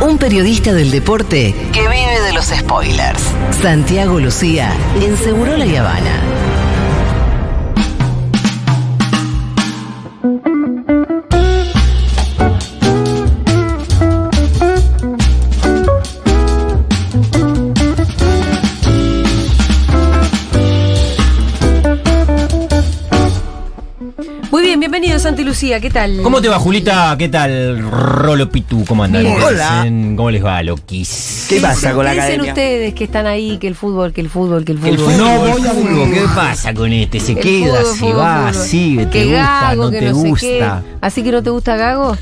Un 0.00 0.16
periodista 0.16 0.72
del 0.72 0.90
deporte 0.90 1.54
que 1.72 1.80
vive 1.82 2.20
de 2.24 2.32
los 2.32 2.46
spoilers. 2.46 3.22
Santiago 3.60 4.18
Lucía 4.18 4.72
en 5.02 5.14
Seguro 5.18 5.58
La 5.58 5.64
Habana. 5.64 6.49
Lucía, 25.50 25.80
¿qué 25.80 25.90
tal? 25.90 26.20
¿Cómo 26.22 26.40
te 26.40 26.48
va, 26.48 26.60
Julita? 26.60 27.16
¿Qué 27.18 27.28
tal, 27.28 27.82
Rolo 27.90 28.48
Pitu? 28.48 28.84
¿Cómo 28.84 29.02
andan? 29.02 29.22
Bien. 29.24 29.34
¿Cómo 29.34 29.46
Hola. 29.48 29.82
¿Cómo 30.16 30.30
les 30.30 30.44
va, 30.44 30.62
Loquis? 30.62 31.46
¿Qué 31.48 31.60
pasa 31.60 31.92
con 31.92 32.04
la 32.04 32.12
¿Qué 32.12 32.18
dicen 32.18 32.32
academia? 32.34 32.52
ustedes 32.52 32.94
que 32.94 33.02
están 33.02 33.26
ahí, 33.26 33.58
que 33.58 33.66
el 33.66 33.74
fútbol, 33.74 34.12
que 34.12 34.20
el 34.20 34.30
fútbol, 34.30 34.64
que 34.64 34.70
el 34.70 34.78
fútbol? 34.78 34.96
fútbol, 34.96 35.16
No 35.18 35.32
el 35.32 35.38
voy 35.40 35.50
al 35.66 35.74
fútbol. 35.76 36.12
¿Qué 36.14 36.20
pasa 36.36 36.72
con 36.72 36.92
este? 36.92 37.18
Se 37.18 37.32
El 37.32 37.38
queda, 37.40 37.74
fútbol, 37.80 37.84
se 37.92 37.98
fútbol, 37.98 38.16
va, 38.20 38.48
fútbol. 38.52 38.64
sigue, 38.64 39.06
te 39.06 39.24
gusta, 39.24 39.42
Gago, 39.60 39.82
no 39.82 39.90
te 39.90 40.12
gusta. 40.12 40.82
¿Así 41.00 41.22
que 41.24 41.32
no 41.32 41.42
te 41.42 41.50
gusta 41.50 41.76
Gago? 41.76 42.16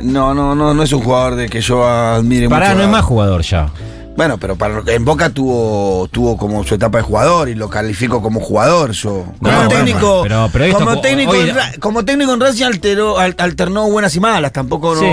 No, 0.00 0.34
no, 0.34 0.56
no, 0.56 0.74
no 0.74 0.82
es 0.82 0.92
un 0.92 1.02
jugador 1.02 1.36
de 1.36 1.48
que 1.48 1.60
yo 1.60 1.86
admire 1.86 2.48
Pará, 2.48 2.70
mucho. 2.70 2.78
no 2.78 2.84
es 2.84 2.90
más 2.90 3.04
jugador 3.04 3.42
ya. 3.42 3.68
Bueno, 4.16 4.38
pero 4.38 4.56
para, 4.56 4.82
en 4.86 5.04
Boca 5.04 5.30
tuvo, 5.30 6.08
tuvo 6.10 6.36
como 6.36 6.64
su 6.64 6.74
etapa 6.74 6.98
de 6.98 7.04
jugador 7.04 7.48
y 7.48 7.54
lo 7.54 7.68
califico 7.68 8.22
como 8.22 8.40
jugador 8.40 8.92
yo. 8.92 9.24
Como 9.42 9.68
técnico, 9.68 10.20
pero- 10.22 10.48
pero 10.52 10.64
esto 10.64 10.78
como, 10.78 10.94
co- 10.94 11.00
técnico 11.02 11.32
hoy- 11.32 11.50
en 11.50 11.80
como 11.80 12.04
técnico 12.04 12.32
en 12.32 12.40
Racing 12.40 12.64
alternó 13.38 13.90
buenas 13.90 14.14
y 14.16 14.20
malas, 14.20 14.52
tampoco 14.52 14.94
no, 14.94 15.00
Sí. 15.00 15.06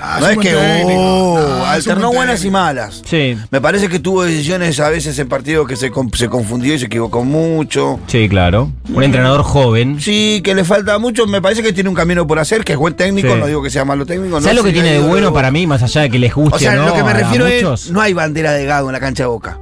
Ah, 0.00 0.18
no 0.20 0.28
es 0.28 0.38
que 0.38 0.54
oh, 0.56 1.64
alternó 1.66 2.08
buen 2.08 2.18
buenas 2.18 2.44
y 2.44 2.50
malas. 2.50 3.02
Sí. 3.06 3.36
Me 3.50 3.60
parece 3.60 3.88
que 3.88 3.98
tuvo 4.00 4.24
decisiones 4.24 4.78
a 4.80 4.88
veces 4.88 5.18
en 5.18 5.28
partidos 5.28 5.66
que 5.68 5.76
se, 5.76 5.90
se 6.14 6.28
confundió 6.28 6.74
y 6.74 6.78
se 6.78 6.86
equivocó 6.86 7.24
mucho. 7.24 8.00
Sí, 8.06 8.28
claro. 8.28 8.70
Un 8.92 9.02
entrenador 9.04 9.42
joven. 9.42 10.00
Sí, 10.00 10.40
que 10.44 10.54
le 10.54 10.64
falta 10.64 10.98
mucho. 10.98 11.26
Me 11.26 11.40
parece 11.40 11.62
que 11.62 11.72
tiene 11.72 11.88
un 11.88 11.94
camino 11.94 12.26
por 12.26 12.38
hacer, 12.38 12.64
que 12.64 12.72
es 12.72 12.78
buen 12.78 12.94
técnico. 12.94 13.28
Sí. 13.34 13.34
No 13.40 13.46
digo 13.46 13.62
que 13.62 13.70
sea 13.70 13.84
malo 13.84 14.04
técnico. 14.04 14.40
¿Sabes 14.40 14.56
no 14.56 14.62
lo 14.62 14.64
que 14.66 14.72
tiene 14.72 14.92
de 14.94 14.98
bueno 15.00 15.28
digo- 15.28 15.34
para 15.34 15.50
mí, 15.50 15.66
más 15.66 15.82
allá 15.82 16.02
de 16.02 16.10
que 16.10 16.18
les 16.18 16.34
guste 16.34 16.56
O 16.56 16.58
sea, 16.58 16.72
o 16.72 16.76
no 16.76 16.86
lo 16.88 16.94
que 16.94 17.02
me 17.04 17.12
refiero 17.12 17.46
es, 17.46 17.90
no 17.90 18.00
hay 18.00 18.12
bandera 18.12 18.47
de 18.52 18.64
Gago 18.66 18.88
en 18.88 18.92
la 18.92 19.00
cancha 19.00 19.24
de 19.24 19.28
Boca. 19.28 19.58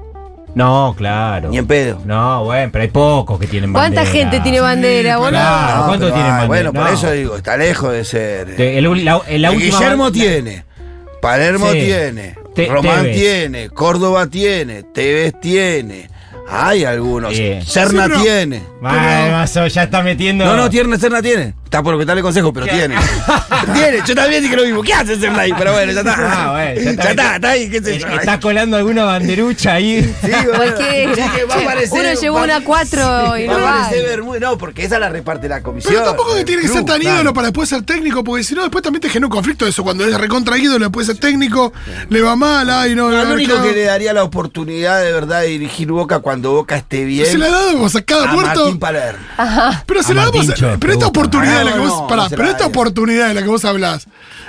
No, 0.54 0.94
claro. 0.96 1.50
Ni 1.50 1.58
en 1.58 1.66
pedo. 1.66 2.00
No, 2.06 2.44
bueno, 2.44 2.70
pero 2.72 2.82
hay 2.82 2.88
pocos 2.88 3.38
que 3.38 3.46
tienen 3.46 3.72
¿Cuánta 3.74 4.02
bandera. 4.04 4.18
gente 4.24 4.40
tiene 4.40 4.60
bandera, 4.60 5.16
boludo? 5.18 5.30
claro. 5.32 5.76
No, 5.80 5.86
¿cuánto 5.86 6.04
pero 6.06 6.14
tienen 6.14 6.32
hay, 6.32 6.38
bandera? 6.48 6.70
Bueno, 6.70 6.72
por 6.86 6.94
eso 6.94 7.10
digo, 7.12 7.36
está 7.36 7.56
lejos 7.58 7.92
de 7.92 8.04
ser. 8.04 8.56
Te- 8.56 8.78
el- 8.78 9.04
la- 9.04 9.20
la 9.28 9.50
última 9.50 9.78
Guillermo 9.78 10.10
tiene, 10.12 10.64
Palermo 11.20 11.70
Sí. 11.72 11.80
tiene, 11.80 12.34
Te- 12.54 12.66
Román 12.68 13.02
Tevez. 13.02 13.16
tiene, 13.16 13.68
Córdoba 13.70 14.26
tiene, 14.28 14.82
Tevez 14.82 15.34
tiene. 15.42 16.08
Hay 16.48 16.84
algunos. 16.84 17.34
Sí. 17.34 17.58
Serna 17.66 18.04
Sí, 18.04 18.10
pero- 18.10 18.22
tiene. 18.22 18.62
Ay, 18.82 19.30
Mazo, 19.32 19.66
ya 19.66 19.82
está 19.84 20.02
metiendo. 20.02 20.44
No, 20.44 20.56
no, 20.56 20.70
tiene, 20.70 20.96
Serna 20.98 21.20
tiene. 21.20 21.54
Está 21.64 21.82
por 21.82 21.94
lo 21.94 21.98
que 21.98 22.06
tal 22.06 22.14
le 22.14 22.22
consejo, 22.22 22.52
pero 22.52 22.66
tiene. 22.66 22.94
tiene, 23.74 23.98
yo 24.06 24.14
también 24.14 24.40
dije 24.42 24.54
lo 24.56 24.62
mismo. 24.64 24.82
¿Qué 24.82 24.94
hace 24.94 25.16
Serna 25.16 25.40
ahí? 25.40 25.52
Pero 25.58 25.72
bueno, 25.72 25.90
ya 25.92 26.00
está. 26.00 26.14
Ah, 26.16 26.52
bueno, 26.52 26.80
ya, 26.80 26.90
está, 27.10 27.34
está 27.36 27.48
ahí, 27.50 27.68
qué 27.68 27.80
sé 27.82 27.98
yo. 27.98 28.06
Está 28.06 28.38
colando 28.38 28.76
alguna 28.76 29.04
banderucha 29.04 29.72
ahí. 29.74 30.02
Sí, 30.22 30.30
bueno. 30.30 30.56
Cualquiera. 30.56 31.14
Sí, 31.16 31.22
que 31.36 31.44
va 31.44 31.54
a 31.54 31.58
aparecer- 31.58 32.00
Uno 32.00 32.20
llevó 32.20 32.44
una 32.44 32.60
cuatro 32.62 33.36
y 33.38 33.46
va 33.48 33.52
no 33.54 33.58
a 33.58 33.62
va. 33.62 33.80
aparecer 33.86 34.08
Bermúdez. 34.08 34.40
No, 34.40 34.56
porque 34.56 34.84
esa 34.84 35.00
la 35.00 35.08
reparte 35.08 35.48
la 35.48 35.62
comisión. 35.62 35.92
Pero 35.92 36.04
tampoco 36.06 36.36
que 36.36 36.44
tiene 36.44 36.62
que 36.62 36.68
el 36.68 36.72
ser 36.74 36.84
tan 36.84 37.00
claro. 37.00 37.16
ídolo 37.16 37.34
para 37.34 37.48
después 37.48 37.68
ser 37.68 37.82
técnico, 37.82 38.22
porque 38.22 38.44
si 38.44 38.54
no, 38.54 38.62
después 38.62 38.84
también 38.84 39.00
te 39.00 39.08
genera 39.08 39.26
un 39.26 39.32
conflicto 39.32 39.66
eso. 39.66 39.82
Cuando 39.82 40.04
es 40.04 40.14
recontra 40.16 40.56
ídolo, 40.56 40.84
después 40.84 41.06
ser 41.08 41.18
técnico, 41.18 41.72
le 42.08 42.22
va 42.22 42.36
mal, 42.36 42.70
ay, 42.70 42.94
no, 42.94 43.10
el 43.10 43.26
ver, 43.26 43.34
único 43.34 43.60
¿qué 43.62 43.70
que 43.70 43.74
le 43.74 43.82
daría 43.84 44.12
la 44.12 44.22
oportunidad 44.22 45.02
de 45.02 45.10
verdad 45.10 45.40
de 45.40 45.48
dirigir 45.48 45.88
Boca 45.90 46.20
cuando 46.20 46.35
Boca 46.42 46.76
esté 46.76 47.04
bien. 47.04 47.26
Se 47.26 47.38
la 47.38 47.46
ha 47.46 47.50
dado 47.50 47.72
como 47.72 47.88
sacada 47.88 48.30
a 48.30 48.32
muerto. 48.32 48.60
Martín 48.60 48.78
Palermo. 48.78 49.24
Pero 49.86 50.02
se 50.02 50.12
A 50.12 50.14
la 50.14 50.24
damos. 50.26 50.46
Martín 50.46 50.54
Cho, 50.54 50.78
pero 50.80 50.92
esta 50.92 51.06
oportunidad 51.06 51.58
de 51.58 51.64
la 51.64 51.72
que 51.72 51.78
vos. 51.78 51.88
no, 51.88 52.06
pará, 52.06 52.22
no 52.24 52.28
pero 52.30 52.44
esta 52.44 52.58
da. 52.58 52.66
oportunidad 52.66 53.28
de 53.28 53.34
la 53.34 53.42
que 53.42 53.48
vos 53.48 53.64
hablás, 53.64 54.06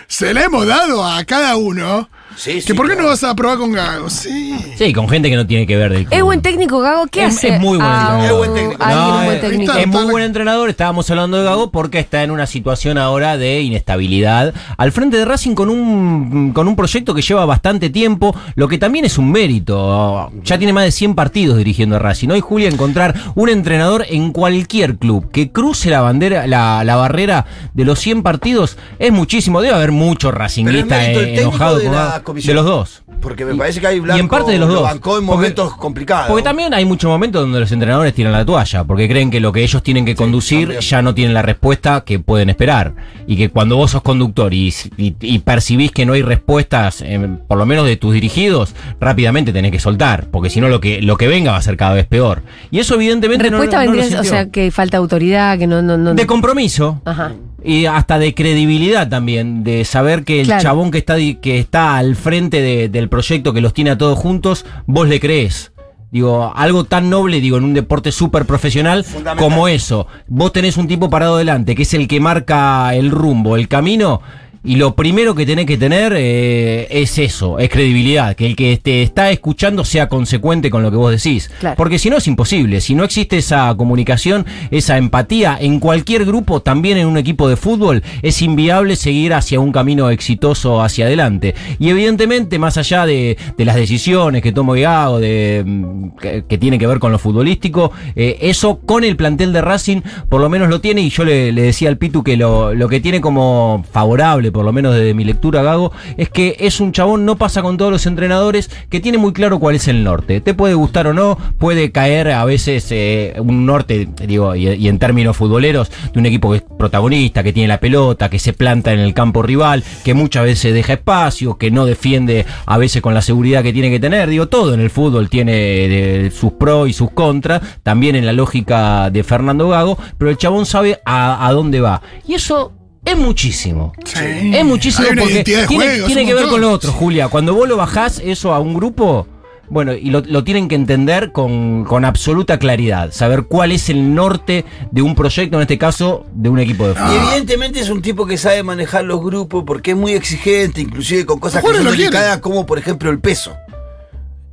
se 0.07 0.33
la 0.33 0.43
hemos 0.43 0.65
dado 0.67 1.05
a 1.05 1.23
cada 1.25 1.55
uno. 1.55 2.09
Sí, 2.37 2.53
que 2.53 2.61
sí, 2.61 2.73
¿Por 2.73 2.85
qué 2.87 2.93
claro. 2.93 3.01
no 3.07 3.09
vas 3.09 3.23
a 3.23 3.35
probar 3.35 3.57
con 3.57 3.71
Gago? 3.71 4.09
Sí. 4.11 4.55
Sí, 4.77 4.93
con 4.93 5.09
gente 5.09 5.29
que 5.29 5.35
no 5.35 5.47
tiene 5.47 5.65
que 5.65 5.75
ver 5.75 5.91
del 5.91 6.05
club. 6.05 6.13
¿Es 6.15 6.21
buen 6.23 6.41
técnico 6.41 6.79
Gago? 6.79 7.07
¿Qué 7.07 7.25
Es- 7.25 7.35
hace? 7.37 7.55
es 7.55 7.59
muy 7.59 7.77
buen 7.77 7.89
a 7.89 7.99
entrenador. 8.11 8.25
Es 8.25 8.37
buen 8.37 8.53
técnico. 8.53 8.83
alguien 8.83 8.99
No, 9.07 9.17
un 9.17 9.25
buen 9.25 9.35
es- 9.37 9.41
técnico? 9.41 9.71
está- 9.71 9.81
Es 9.81 9.87
muy 9.87 10.05
buen 10.11 10.23
entrenador, 10.23 10.69
estábamos 10.69 11.09
hablando 11.09 11.37
de 11.37 11.43
Gago 11.43 11.71
porque 11.71 11.97
está 11.99 12.23
en 12.23 12.29
una 12.31 12.45
situación 12.45 12.97
ahora 12.99 13.37
de 13.37 13.61
inestabilidad 13.61 14.53
al 14.77 14.91
frente 14.91 15.17
de 15.17 15.25
Racing 15.25 15.55
con 15.55 15.69
un, 15.69 16.51
con 16.53 16.67
un 16.67 16.75
proyecto 16.75 17.15
que 17.15 17.23
lleva 17.23 17.45
bastante 17.45 17.89
tiempo, 17.89 18.35
lo 18.55 18.67
que 18.67 18.77
también 18.77 19.05
es 19.05 19.17
un 19.17 19.31
mérito. 19.31 20.31
Ya 20.43 20.57
tiene 20.59 20.73
más 20.73 20.83
de 20.83 20.91
100 20.91 21.15
partidos 21.15 21.57
dirigiendo 21.57 21.95
a 21.95 21.99
Racing. 21.99 22.29
Hoy 22.29 22.39
Julia 22.41 22.69
encontrar 22.69 23.15
un 23.33 23.49
entrenador 23.49 24.05
en 24.09 24.31
cualquier 24.31 24.97
club 24.97 25.31
que 25.31 25.51
cruce 25.51 25.89
la 25.89 26.01
bandera, 26.01 26.45
la, 26.45 26.83
la 26.83 26.95
barrera 26.95 27.45
de 27.73 27.83
los 27.83 27.99
100 27.99 28.21
partidos 28.21 28.77
es 28.99 29.11
muchísimo. 29.11 29.59
Debe 29.61 29.73
haber 29.73 29.91
mucho 29.91 30.31
racinguista 30.31 31.03
eh, 31.03 31.41
enojado 31.41 31.77
de 31.79 31.87
con 32.26 32.26
de 32.33 32.53
los 32.53 32.65
dos. 32.65 33.03
Porque 33.21 33.45
me 33.45 33.55
parece 33.55 33.79
que 33.81 33.87
hay 33.87 33.99
Blanco 33.99 34.17
y 34.17 34.21
en 34.21 34.27
parte 34.27 34.51
de 34.51 34.57
los 34.59 34.67
lo 34.69 34.75
dos. 34.75 34.83
bancó 34.83 35.17
en 35.17 35.25
Porque- 35.25 35.37
momentos 35.37 35.75
complicados. 35.75 36.27
Porque 36.27 36.43
también 36.43 36.73
hay 36.73 36.85
muchos 36.85 37.09
momentos 37.09 37.41
donde 37.41 37.59
los 37.59 37.71
entrenadores 37.71 38.13
tiran 38.13 38.31
la 38.33 38.45
toalla, 38.45 38.83
porque 38.83 39.07
creen 39.07 39.31
que 39.31 39.39
lo 39.39 39.51
que 39.51 39.63
ellos 39.63 39.81
tienen 39.83 40.05
que 40.05 40.15
conducir 40.15 40.61
también. 40.67 40.81
ya 40.81 41.01
no 41.01 41.13
tienen 41.15 41.33
la 41.33 41.41
respuesta 41.41 42.01
que 42.01 42.19
pueden 42.19 42.49
esperar. 42.49 42.93
Y 43.25 43.35
que 43.37 43.49
cuando 43.49 43.75
vos 43.75 43.91
sos 43.91 44.01
conductor 44.01 44.53
y, 44.53 44.73
y- 44.97 45.15
y 45.19 45.39
percibís 45.39 45.91
que 45.91 46.05
no 46.05 46.13
hay 46.13 46.21
respuestas, 46.21 47.01
eh, 47.01 47.19
por 47.47 47.57
lo 47.57 47.65
menos 47.65 47.85
de 47.85 47.97
tus 47.97 48.13
dirigidos, 48.13 48.73
rápidamente 48.99 49.51
tenés 49.51 49.71
que 49.71 49.79
soltar, 49.79 50.27
porque 50.31 50.49
si 50.49 50.61
no 50.61 50.69
lo 50.69 50.79
que, 50.79 51.01
lo 51.01 51.17
que 51.17 51.27
venga 51.27 51.51
va 51.51 51.57
a 51.57 51.61
ser 51.61 51.77
cada 51.77 51.93
vez 51.93 52.05
peor. 52.07 52.43
Y 52.71 52.79
eso 52.79 52.95
evidentemente 52.95 53.49
no- 53.49 53.57
Respuesta 53.57 53.83
no, 53.85 53.91
lo 53.91 53.97
vendría, 53.97 54.21
o 54.21 54.23
sea, 54.23 54.49
que 54.49 54.69
falta 54.71 54.97
autoridad, 54.97 55.57
que 55.57 55.67
no... 55.67 55.81
no, 55.81 55.97
no 55.97 56.13
De 56.13 56.25
compromiso. 56.25 57.01
Ajá. 57.05 57.31
Y 57.67 57.85
hasta 57.85 58.17
de 58.17 58.33
credibilidad 58.33 59.09
también, 59.09 59.63
de 59.65 59.83
saber 59.83 60.23
que 60.23 60.39
el 60.39 60.47
Claro. 60.47 60.63
chabón 60.63 60.89
que 60.89 60.99
está, 60.99 61.15
di- 61.15 61.35
que 61.35 61.59
está 61.59 61.97
al 61.97 62.15
frente 62.15 62.61
de- 62.61 62.87
del 62.87 63.09
proyecto 63.09 63.51
que 63.53 63.59
los 63.59 63.73
tiene 63.73 63.89
a 63.89 63.97
todos 63.97 64.17
juntos, 64.17 64.65
vos 64.85 65.07
le 65.09 65.19
crees. 65.19 65.73
Digo, 66.09 66.53
algo 66.55 66.85
tan 66.85 67.09
noble, 67.09 67.41
digo, 67.41 67.57
en 67.57 67.65
un 67.65 67.73
deporte 67.73 68.13
súper 68.13 68.45
profesional 68.45 69.05
como 69.37 69.67
eso. 69.67 70.07
Vos 70.27 70.53
tenés 70.53 70.77
un 70.77 70.87
tipo 70.87 71.09
parado 71.09 71.35
delante, 71.35 71.75
que 71.75 71.81
es 71.83 71.93
el 71.93 72.07
que 72.07 72.21
marca 72.21 72.95
el 72.95 73.11
rumbo, 73.11 73.57
el 73.57 73.67
camino, 73.67 74.21
y 74.67 74.75
lo 74.75 74.95
primero 74.95 75.33
que 75.33 75.45
tenés 75.45 75.65
que 75.65 75.77
tener 75.77 76.13
eh, 76.15 76.87
es 76.89 77.17
eso, 77.17 77.57
es 77.57 77.69
credibilidad, 77.69 78.35
que 78.35 78.45
el 78.45 78.55
que 78.55 78.77
te 78.77 79.01
está 79.01 79.31
escuchando 79.31 79.85
sea 79.85 80.09
consecuente 80.09 80.69
con 80.69 80.83
lo 80.83 80.91
que 80.91 80.97
vos 80.97 81.11
decís. 81.11 81.49
Claro. 81.59 81.77
Porque 81.77 81.97
si 81.97 82.09
no 82.09 82.17
es 82.17 82.27
imposible, 82.27 82.81
si 82.81 82.93
no 82.93 83.05
existe 83.05 83.37
esa 83.37 83.73
comunicación, 83.77 84.45
esa 84.69 84.97
empatía, 84.97 85.57
en 85.59 85.79
cualquier 85.79 86.25
grupo, 86.25 86.61
también 86.61 86.97
en 86.97 87.07
un 87.07 87.17
equipo 87.17 87.47
de 87.47 87.55
fútbol, 87.55 88.03
es 88.21 88.41
inviable 88.41 88.97
seguir 88.97 89.33
hacia 89.33 89.59
un 89.59 89.71
camino 89.71 90.09
exitoso 90.09 90.81
hacia 90.81 91.05
adelante. 91.05 91.55
Y 91.79 91.89
evidentemente, 91.89 92.59
más 92.59 92.77
allá 92.77 93.05
de, 93.05 93.37
de 93.57 93.65
las 93.65 93.75
decisiones 93.77 94.41
que 94.41 94.51
toma 94.51 94.77
Gago, 94.77 95.19
de, 95.19 95.63
mm, 95.65 96.09
que, 96.19 96.43
que 96.47 96.57
tiene 96.57 96.77
que 96.77 96.87
ver 96.87 96.99
con 96.99 97.13
lo 97.13 97.19
futbolístico, 97.19 97.91
eh, 98.15 98.37
eso 98.41 98.79
con 98.85 99.05
el 99.05 99.15
plantel 99.15 99.53
de 99.53 99.61
Racing 99.61 100.01
por 100.27 100.41
lo 100.41 100.49
menos 100.49 100.69
lo 100.69 100.81
tiene 100.81 101.01
y 101.01 101.09
yo 101.09 101.23
le, 101.23 101.51
le 101.51 101.61
decía 101.61 101.89
al 101.89 101.97
Pitu 101.97 102.23
que 102.23 102.35
lo, 102.35 102.73
lo 102.73 102.89
que 102.89 102.99
tiene 102.99 103.21
como 103.21 103.85
favorable, 103.91 104.51
por 104.57 104.65
lo 104.65 104.73
menos 104.73 104.95
desde 104.95 105.13
mi 105.13 105.23
lectura 105.23 105.61
Gago, 105.61 105.91
es 106.17 106.29
que 106.29 106.55
es 106.59 106.79
un 106.79 106.91
chabón, 106.91 107.25
no 107.25 107.37
pasa 107.37 107.61
con 107.61 107.77
todos 107.77 107.91
los 107.91 108.07
entrenadores, 108.07 108.71
que 108.89 108.99
tiene 108.99 109.19
muy 109.19 109.31
claro 109.31 109.59
cuál 109.59 109.75
es 109.75 109.87
el 109.87 110.03
norte. 110.03 110.41
Te 110.41 110.55
puede 110.55 110.73
gustar 110.73 111.05
o 111.05 111.13
no, 111.13 111.37
puede 111.59 111.91
caer 111.91 112.31
a 112.31 112.43
veces 112.43 112.87
eh, 112.89 113.35
un 113.37 113.67
norte, 113.67 114.09
digo, 114.25 114.55
y, 114.55 114.87
en 114.87 114.97
términos 114.97 115.37
futboleros, 115.37 115.91
de 116.11 116.19
un 116.19 116.25
equipo 116.25 116.49
que 116.49 116.57
es 116.57 116.63
protagonista, 116.63 117.43
que 117.43 117.53
tiene 117.53 117.67
la 117.67 117.79
pelota, 117.79 118.31
que 118.31 118.39
se 118.39 118.51
planta 118.51 118.93
en 118.93 118.99
el 118.99 119.13
campo 119.13 119.43
rival, 119.43 119.83
que 120.03 120.15
muchas 120.15 120.43
veces 120.43 120.73
deja 120.73 120.93
espacio, 120.93 121.59
que 121.59 121.69
no 121.69 121.85
defiende 121.85 122.47
a 122.65 122.79
veces 122.79 123.03
con 123.03 123.13
la 123.13 123.21
seguridad 123.21 123.61
que 123.61 123.73
tiene 123.73 123.91
que 123.91 123.99
tener. 123.99 124.27
Digo, 124.27 124.47
todo 124.47 124.73
en 124.73 124.79
el 124.79 124.89
fútbol 124.89 125.29
tiene 125.29 125.51
de 125.51 126.31
sus 126.35 126.53
pros 126.53 126.89
y 126.89 126.93
sus 126.93 127.11
contras, 127.11 127.61
también 127.83 128.15
en 128.15 128.25
la 128.25 128.33
lógica 128.33 129.11
de 129.11 129.23
Fernando 129.23 129.69
Gago, 129.69 129.99
pero 130.17 130.31
el 130.31 130.37
chabón 130.37 130.65
sabe 130.65 130.99
a 131.05 131.47
dónde 131.53 131.79
va. 131.79 132.01
Y 132.27 132.33
eso 132.33 132.73
es 133.11 133.17
muchísimo. 133.17 133.93
Sí. 134.05 134.51
Es 134.53 134.65
muchísimo 134.65 135.07
porque 135.17 135.43
tiene, 135.43 135.65
juego, 135.65 136.05
tiene 136.07 136.21
es 136.21 136.27
que 136.27 136.33
ver 136.33 136.47
con 136.47 136.61
lo 136.61 136.71
otro, 136.71 136.91
Julia. 136.91 137.27
Cuando 137.27 137.53
vos 137.53 137.67
lo 137.67 137.77
bajás 137.77 138.19
eso 138.23 138.53
a 138.53 138.59
un 138.59 138.73
grupo, 138.73 139.27
bueno, 139.69 139.93
y 139.93 140.09
lo, 140.09 140.21
lo 140.21 140.43
tienen 140.43 140.67
que 140.67 140.75
entender 140.75 141.31
con, 141.31 141.83
con 141.85 142.05
absoluta 142.05 142.57
claridad. 142.59 143.11
Saber 143.11 143.43
cuál 143.43 143.71
es 143.71 143.89
el 143.89 144.15
norte 144.15 144.63
de 144.91 145.01
un 145.01 145.13
proyecto, 145.15 145.57
en 145.57 145.61
este 145.63 145.77
caso, 145.77 146.25
de 146.33 146.49
un 146.49 146.59
equipo 146.59 146.85
de 146.85 146.93
Y 146.93 146.95
fútbol. 146.95 147.15
evidentemente 147.27 147.79
es 147.79 147.89
un 147.89 148.01
tipo 148.01 148.25
que 148.25 148.37
sabe 148.37 148.63
manejar 148.63 149.03
los 149.03 149.21
grupos 149.21 149.63
porque 149.65 149.91
es 149.91 149.97
muy 149.97 150.13
exigente, 150.13 150.81
inclusive 150.81 151.25
con 151.25 151.39
cosas 151.39 151.63
que 151.63 151.73
son 151.73 151.85
delicadas, 151.85 152.39
como 152.39 152.65
por 152.65 152.77
ejemplo 152.77 153.09
el 153.09 153.19
peso. 153.19 153.55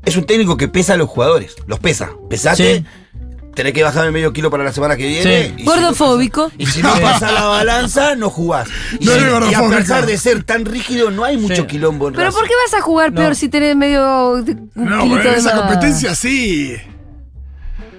Es 0.04 0.16
un 0.16 0.24
técnico 0.24 0.56
que 0.56 0.68
pesa 0.68 0.94
a 0.94 0.96
los 0.96 1.08
jugadores, 1.08 1.56
los 1.66 1.78
pesa. 1.78 2.10
Pesate 2.28 2.78
Sí. 2.78 2.84
Tenés 3.54 3.72
que 3.72 3.82
bajarme 3.82 4.10
medio 4.10 4.32
kilo 4.32 4.50
para 4.50 4.64
la 4.64 4.72
semana 4.72 4.96
que 4.96 5.06
viene. 5.06 5.22
Sí. 5.46 5.54
y 5.56 5.58
si 5.60 5.64
no 5.64 5.72
Gordofóbico. 5.72 6.50
Y 6.58 6.66
si 6.66 6.82
no 6.82 6.92
pasa 7.00 7.32
la 7.32 7.44
balanza, 7.44 8.14
no 8.16 8.30
jugás. 8.30 8.68
Y, 9.00 9.04
No 9.06 9.12
si- 9.12 9.18
es 9.18 9.50
y 9.50 9.54
a 9.54 9.68
pesar 9.68 10.06
de 10.06 10.18
ser 10.18 10.42
tan 10.44 10.64
rígido, 10.64 11.10
no 11.10 11.24
hay 11.24 11.36
mucho 11.36 11.62
Sí. 11.62 11.66
quilombo 11.66 12.08
en 12.08 12.14
Pero. 12.14 12.32
¿por 12.32 12.44
qué 12.44 12.52
vas 12.66 12.74
a 12.78 12.82
jugar 12.82 13.12
No. 13.12 13.20
peor 13.20 13.34
si 13.36 13.48
tenés 13.48 13.76
medio 13.76 14.42
de- 14.42 14.52
un 14.52 14.70
No, 14.74 15.02
kilito 15.02 15.16
pero 15.18 15.30
de 15.32 15.38
esa 15.38 15.54
más? 15.54 15.60
competencia 15.62 16.14
sí. 16.14 16.74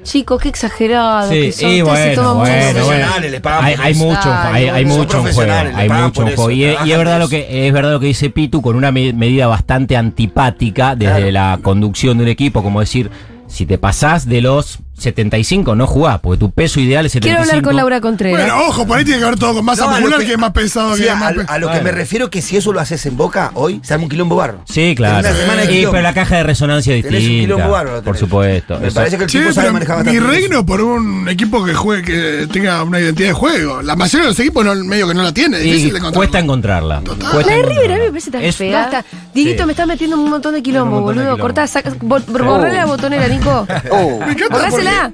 Chicos, 0.04 0.40
qué 0.40 0.50
exagerado. 0.50 1.30
Sí, 1.32 1.36
que 1.42 1.52
son. 1.52 1.70
y 1.72 1.82
Ustedes 1.82 2.16
se 2.16 2.22
bueno, 2.22 2.22
toman 2.30 3.64
Hay, 3.66 3.76
hay 3.82 3.94
mucho, 3.96 4.20
Ay, 4.32 4.64
hay, 4.64 4.70
hay 4.70 4.86
mucho 4.86 5.18
en 5.28 5.34
juego, 5.34 5.52
hay 5.76 5.90
mucho 5.90 6.22
en 6.28 6.36
juego. 6.36 6.52
Y, 6.52 6.64
es 6.64 6.98
verdad 6.98 7.18
lo 7.20 7.28
que 7.28 7.68
es 7.68 7.74
verdad 7.74 7.92
lo 7.92 8.00
que 8.00 8.06
dice 8.06 8.30
Pitu 8.30 8.62
con 8.62 8.76
una 8.76 8.92
me- 8.92 9.14
medida 9.14 9.48
bastante 9.48 9.98
antipática 9.98 10.96
desde 10.96 11.30
Claro. 11.30 11.32
la 11.32 11.60
conducción 11.64 12.18
de 12.20 12.26
un 12.26 12.30
equipo, 12.30 12.62
como 12.62 12.82
decir, 12.82 13.10
si 13.48 13.66
te 13.66 13.80
pasás 13.80 14.28
de 14.30 14.42
los 14.42 14.78
75 14.98 15.76
no 15.76 15.88
jugás, 15.88 16.20
porque 16.20 16.40
tu 16.40 16.52
peso 16.52 16.80
ideal 16.80 17.06
es 17.06 17.12
75. 17.14 17.36
Quiero 17.44 17.50
hablar 17.50 17.64
con 17.64 17.76
Laura 17.76 18.02
Contreras. 18.02 18.40
Bueno, 18.42 18.68
ojo, 18.68 18.88
por 18.88 18.98
ahí 18.98 19.06
tiene 19.06 19.20
que 19.20 19.26
ver 19.26 19.38
todo 19.38 19.54
con 19.56 19.66
masa 19.66 19.84
No, 19.84 19.90
a 19.90 19.92
muscular, 19.94 20.20
que- 20.20 20.26
que, 20.26 20.32
es 20.34 20.38
más 20.40 20.52
pesado 20.52 20.96
Sí, 20.96 21.04
que 21.04 21.10
a, 21.10 21.16
más 21.16 21.32
a 21.32 21.54
pe- 21.54 21.60
lo 21.60 21.72
que 21.72 21.82
me 21.82 21.92
refiero 21.92 22.30
que 22.30 22.42
si 22.42 22.58
eso 22.58 22.72
lo 22.74 22.80
haces 22.80 23.06
en 23.06 23.18
Boca, 23.18 23.52
hoy 23.56 23.80
se 23.84 23.94
arma 23.94 24.04
un 24.06 24.10
quilombo 24.10 24.36
barro. 24.36 24.62
Sí, 24.66 24.94
claro. 24.96 25.28
Una 25.54 25.68
quilombo. 25.68 25.92
pero 25.92 26.04
la 26.04 26.14
caja 26.14 26.38
de 26.38 26.44
resonancia 26.44 26.96
es 26.96 27.04
Tenés 27.04 27.22
un 27.24 27.28
distinta. 27.30 27.56
quilombo 27.56 27.72
bárbaro. 27.74 28.04
por 28.04 28.18
supuesto. 28.18 28.80
Me 28.80 28.88
Eso- 28.88 28.96
parece 28.96 29.18
que 29.18 29.24
el 29.26 29.30
Che, 29.30 29.40
tipo 29.40 29.54
sabe 29.54 29.72
manejar 29.72 29.98
mi 29.98 30.04
bastante. 30.06 30.20
bien 30.20 30.32
reino 30.42 30.66
por 30.66 30.82
un 30.82 31.28
equipo 31.30 31.64
que 31.66 31.74
juegue, 31.74 32.04
que 32.04 32.48
tenga 32.52 32.84
una 32.84 33.00
identidad 33.00 33.30
de 33.30 33.34
juego. 33.34 33.82
La 33.82 33.96
mayoría 33.96 34.24
de 34.24 34.30
los 34.30 34.40
equipos 34.40 34.64
no, 34.66 34.76
medio 34.76 35.08
que 35.08 35.14
no 35.14 35.24
la 35.24 35.34
tiene, 35.34 35.58
es 35.60 35.66
y 35.66 35.72
difícil 35.72 35.94
de 36.02 36.12
cuesta 36.12 36.40
encontrarla. 36.40 37.02
Cuesta 37.32 37.52
La 37.52 37.58
de 37.58 37.64
River 37.64 37.92
a 37.92 37.96
mí 37.96 38.02
me 38.04 38.10
parece 38.10 38.32
tan 38.32 38.44
Es- 38.44 38.56
fea. 38.56 38.82
Basta. 38.82 39.06
Dieguito, 39.34 39.64
Sí. 39.64 39.66
me 39.66 39.72
estás 39.74 39.88
metiendo 39.88 40.16
un 40.18 40.30
montón 40.30 40.54
de 40.54 40.64
quilombo, 40.64 41.02
boludo. 41.02 41.38
Cortá, 41.38 41.66
borrale 42.02 42.76
la 42.76 42.86
botonera, 42.86 43.28
Nico. 43.28 43.68
Me 44.26 44.32
encanta 44.32 44.70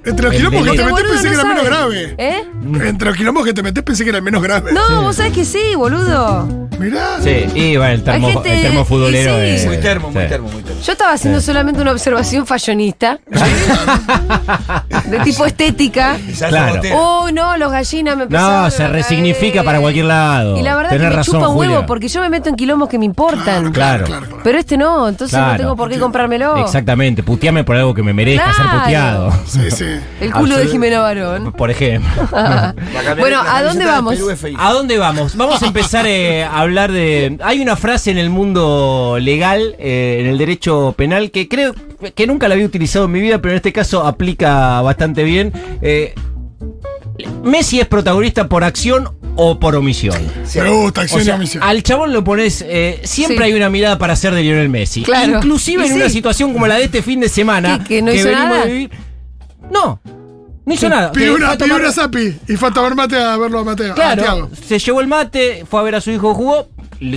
Entre 0.06 0.25
los 0.25 0.33
quilombos 0.35 0.63
que 0.68 0.77
te 0.77 0.83
metés 0.83 1.03
pensé 1.03 1.27
que 1.29 1.33
era 1.35 1.44
menos 1.45 1.65
grave. 1.65 2.15
¿Eh? 2.18 2.44
Entre 2.88 3.07
los 3.07 3.18
quilombos 3.18 3.45
que 3.45 3.53
te 3.53 3.63
metés 3.63 3.83
pensé 3.83 4.03
que 4.03 4.09
era 4.09 4.18
el 4.19 4.23
menos 4.23 4.41
grave. 4.41 4.71
No, 4.73 5.01
vos 5.03 5.15
sabés 5.15 5.33
que 5.33 5.45
sí, 5.45 5.75
boludo. 5.75 6.47
Mirá. 6.79 7.21
Sí, 7.21 7.45
y 7.53 7.77
bueno, 7.77 7.94
el 7.94 8.03
termo, 8.03 8.27
gente- 8.29 8.53
el 8.56 8.62
termo 8.63 8.85
futbolero 8.85 9.44
y 9.44 9.47
sí. 9.50 9.53
es- 9.56 9.65
Muy 9.68 9.77
termo, 9.77 10.09
muy 10.12 10.23
sí. 10.23 10.29
termo, 10.29 10.50
muy 10.50 10.63
termo. 10.63 10.81
Yo 10.81 10.91
estaba 10.91 11.12
haciendo 11.13 11.39
solamente 11.41 11.79
una 11.81 11.91
observación 11.91 12.47
fallonista. 12.47 13.19
de 15.06 15.19
tipo 15.19 15.45
estética. 15.45 16.18
Claro. 16.50 16.81
Oh, 16.94 17.29
no, 17.31 17.57
los 17.57 17.71
gallinas 17.71 18.18
me 18.18 18.23
empezaron 18.23 18.63
No, 18.63 18.71
se 18.71 18.77
caer. 18.77 18.91
resignifica 18.91 19.63
para 19.63 19.79
cualquier 19.79 20.06
lado. 20.06 20.57
Y 20.57 20.62
la 20.63 20.75
verdad 20.75 20.89
Tenés 20.91 21.03
que 21.06 21.09
me 21.09 21.15
razón, 21.18 21.35
chupa 21.35 21.47
un 21.50 21.57
huevo 21.57 21.73
Julia. 21.73 21.85
porque 21.85 22.07
yo 22.07 22.21
me 22.21 22.29
meto 22.29 22.50
en 22.50 22.56
quilombos 22.56 22.89
que 22.89 22.97
me 22.97 23.06
importan. 23.06 23.71
Claro. 23.71 24.06
claro, 24.06 24.25
claro. 24.25 24.41
Pero 24.44 24.57
este 24.57 24.77
no, 24.77 25.07
entonces 25.07 25.38
no 25.38 25.44
Claro. 25.45 25.57
tengo 25.59 25.75
por 25.75 25.89
qué 25.89 26.00
comprármelo. 26.00 26.57
Exactamente, 26.57 27.21
puteame 27.23 27.63
por 27.63 27.75
algo 27.75 27.94
que 27.94 28.01
me 28.03 28.13
merezca 28.13 28.53
ser 28.53 28.65
Claro. 28.65 28.79
puteado. 28.79 29.31
Sí, 29.45 29.61
sí. 29.69 29.86
El 30.19 30.31
culo 30.31 30.58
de 30.58 30.68
Jimena 30.68 31.00
Barón. 31.02 31.52
Por 31.52 31.69
ejemplo. 31.69 32.10
Bueno, 33.19 33.42
¿a 33.46 33.62
dónde 33.63 33.86
vamos? 33.86 34.18
¿A 34.58 34.72
dónde 34.74 34.98
vamos? 34.98 35.36
Vamos 35.36 35.62
a 35.62 35.68
empezar 35.68 36.06
eh, 36.08 36.44
a 36.44 36.60
hablar 36.62 36.92
de... 36.92 37.38
Hay 37.44 37.60
una 37.62 37.75
frase 37.75 38.10
en 38.12 38.18
el 38.18 38.30
mundo 38.30 39.18
legal, 39.19 39.75
eh, 39.80 40.18
en 40.22 40.28
el 40.28 40.38
derecho 40.38 40.94
penal, 40.98 41.31
que 41.31 41.48
creo 41.48 41.75
que 42.16 42.25
nunca 42.28 42.48
la 42.48 42.56
había 42.56 42.66
utilizado 42.66 43.06
en 43.06 43.12
mi 43.12 43.19
vida, 43.22 43.40
pero 43.42 43.52
en 43.52 43.58
este 43.58 43.74
caso 43.74 44.06
aplica 44.08 44.81
bastante 44.81 45.24
bien. 45.24 45.52
Eh, 45.81 46.14
Messi 47.44 47.80
es 47.80 47.88
protagonista 47.88 48.48
por 48.50 48.64
acción 48.64 49.10
o 49.36 49.60
por 49.60 49.75
omisión. 49.75 50.16
Sí. 50.46 50.60
Me 50.60 50.69
gusta, 50.69 51.02
O 51.02 51.04
acción 51.04 51.22
y 51.22 51.25
sea, 51.25 51.36
omisión. 51.36 51.64
al 51.64 51.84
chabón 51.84 52.14
lo 52.14 52.24
pones, 52.24 52.64
eh, 52.68 53.00
siempre 53.04 53.38
Sí. 53.38 53.44
hay 53.44 53.54
una 53.54 53.69
mirada 53.69 53.98
para 53.98 54.14
hacer 54.14 54.34
de 54.34 54.42
Lionel 54.44 54.69
Messi. 54.69 55.04
Claro. 55.04 55.38
Inclusive 55.38 55.84
Y 55.84 55.88
en 55.88 55.94
sí. 55.94 56.00
una 56.00 56.10
situación 56.10 56.54
como 56.54 56.68
la 56.68 56.75
de 56.75 56.86
este 56.86 57.02
fin 57.02 57.19
de 57.19 57.30
semana. 57.30 57.80
¿Qué, 57.80 57.96
que 57.96 58.02
no 58.02 58.12
hizo 58.14 58.25
venimos 58.28 58.48
nada? 58.50 58.66
de 58.66 58.72
vivir- 58.74 58.92
No, 59.71 60.00
no 60.65 60.73
hizo 60.73 60.89
nada. 60.89 61.12
Pidió 61.12 61.35
una, 61.35 61.57
tomar- 61.57 61.79
una 61.81 61.91
zapi 61.91 62.38
y 62.47 62.56
fue 62.57 62.69
a 62.69 62.71
tomar 62.71 62.94
mate 62.95 63.18
a 63.21 63.38
verlo 63.38 63.59
a 63.59 63.63
Mateo. 63.63 63.95
Claro, 63.95 64.50
se 64.68 64.77
llevó 64.79 65.01
el 65.01 65.07
mate, 65.07 65.65
fue 65.69 65.79
a 65.79 65.83
ver 65.83 65.95
a 65.95 66.01
su 66.01 66.12
hijo, 66.12 66.33
jugó. 66.33 66.68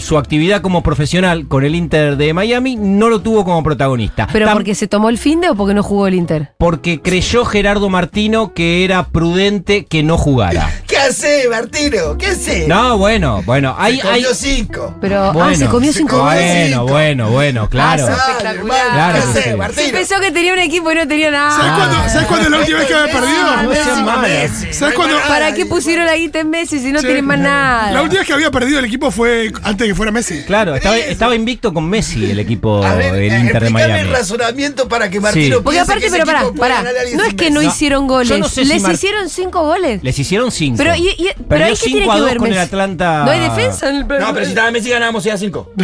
Su 0.00 0.16
actividad 0.16 0.62
como 0.62 0.82
profesional 0.82 1.46
con 1.46 1.62
el 1.62 1.74
Inter 1.74 2.16
de 2.16 2.32
Miami 2.32 2.74
no 2.76 3.10
lo 3.10 3.20
tuvo 3.20 3.44
como 3.44 3.62
protagonista. 3.62 4.26
¿Pero 4.32 4.46
Tam- 4.48 4.54
porque 4.54 4.74
se 4.74 4.88
tomó 4.88 5.10
el 5.10 5.18
fin 5.18 5.42
de 5.42 5.50
o 5.50 5.54
porque 5.54 5.74
no 5.74 5.82
jugó 5.82 6.06
el 6.06 6.14
Inter? 6.14 6.52
porque 6.58 7.02
creyó 7.02 7.44
Gerardo 7.44 7.90
Martino 7.90 8.54
que 8.54 8.82
era 8.84 9.04
prudente 9.08 9.84
que 9.84 10.02
no 10.02 10.16
jugara. 10.16 10.70
¿Qué 10.86 10.96
hace, 10.96 11.48
Martino? 11.50 12.16
¿Qué 12.16 12.28
hace? 12.28 12.66
No, 12.66 12.96
bueno, 12.96 13.42
bueno, 13.44 13.74
hay, 13.78 14.00
Se 14.00 14.08
hay 14.08 14.22
comió 14.22 14.34
cinco. 14.34 14.94
Pero, 15.02 15.22
ah, 15.24 15.32
Bueno, 15.32 15.54
se 15.54 15.66
comió 15.66 15.92
se 15.92 15.98
cinco 15.98 16.16
comió 16.18 16.32
goles. 16.32 16.46
Bueno, 16.54 16.76
cinco. 16.80 16.92
bueno, 16.92 17.30
bueno, 17.30 17.68
claro. 17.68 18.06
Ah, 18.08 18.12
espectacular. 18.30 18.86
Claro 18.94 19.14
¿Qué 19.18 19.32
que 19.34 19.38
hace, 19.40 19.50
sí. 19.50 19.56
Martino? 19.56 19.92
Pensó 19.92 20.20
que 20.20 20.30
tenía 20.30 20.52
un 20.54 20.58
equipo 20.60 20.92
y 20.92 20.94
no 20.94 21.06
tenía 21.06 21.30
nada. 21.30 21.50
¿Sabes 21.50 21.72
cuándo, 21.72 22.08
¿Sabes 22.08 22.26
cuándo 22.28 22.44
es 22.46 22.50
la 22.52 22.58
última 22.58 22.78
vez 22.78 22.88
que 22.88 22.94
había 22.94 23.12
perdido? 23.12 23.62
no 23.64 23.74
sean 23.74 24.04
malos. 24.06 24.50
¿Sabes 24.70 24.94
cuándo? 24.94 25.16
¿Para 25.28 25.52
qué 25.52 25.66
pusieron 25.66 26.06
la 26.06 26.16
guita 26.16 26.40
en 26.40 26.48
Messi 26.48 26.78
si 26.78 26.90
no 26.90 27.00
Sí. 27.00 27.06
tienen 27.06 27.26
más 27.26 27.38
nada? 27.38 27.90
La 27.92 28.00
última 28.00 28.20
vez 28.20 28.26
que 28.26 28.32
había 28.32 28.50
perdido 28.50 28.78
el 28.78 28.86
equipo 28.86 29.10
fue 29.10 29.52
antes 29.74 29.86
de 29.86 29.92
que 29.92 29.94
fuera 29.96 30.10
Messi. 30.12 30.42
Claro, 30.44 30.74
estaba, 30.74 30.96
estaba 30.98 31.34
invicto 31.34 31.72
con 31.74 31.88
Messi 31.88 32.30
el 32.30 32.38
equipo 32.38 32.80
del 32.84 33.32
eh, 33.32 33.38
Inter 33.40 33.64
de 33.64 33.70
Miami. 33.70 33.98
el 34.00 34.10
razonamiento 34.10 34.88
para 34.88 35.10
que 35.10 35.20
Martino 35.20 35.56
Sí. 35.58 35.62
Porque 35.62 35.80
aparte, 35.80 36.04
que 36.06 36.10
pero 36.10 36.24
pará, 36.24 36.44
pará. 36.58 36.84
No 37.14 37.24
es 37.24 37.34
que 37.34 37.50
no 37.50 37.60
hicieron 37.62 38.06
goles. 38.06 38.28
yo 38.28 38.38
no 38.38 38.48
sé 38.48 38.62
si 38.64 38.68
Les 38.68 38.82
Mar- 38.82 38.92
hicieron 38.94 39.28
cinco 39.28 39.62
goles. 39.64 40.02
Les 40.02 40.18
hicieron 40.18 40.50
cinco. 40.50 40.78
Pero, 40.78 40.94
y, 40.94 41.08
y- 41.08 41.28
pero 41.48 41.64
ahí 41.66 41.74
qué 41.74 41.84
tiene 41.86 42.00
5 42.02 42.12
a 42.12 42.14
que 42.14 42.20
2 42.20 42.28
ver 42.30 42.38
con 42.38 42.52
el? 42.52 42.58
Atlanta. 42.58 43.24
No 43.24 43.30
hay 43.30 43.40
defensa 43.40 43.88
en 43.90 43.96
el 43.96 44.02
No, 44.02 44.32
pero 44.32 44.44
si 44.44 44.50
estaba 44.50 44.70
Messi 44.70 44.90
ganábamos 44.90 45.24
ya 45.24 45.36
cinco. 45.36 45.72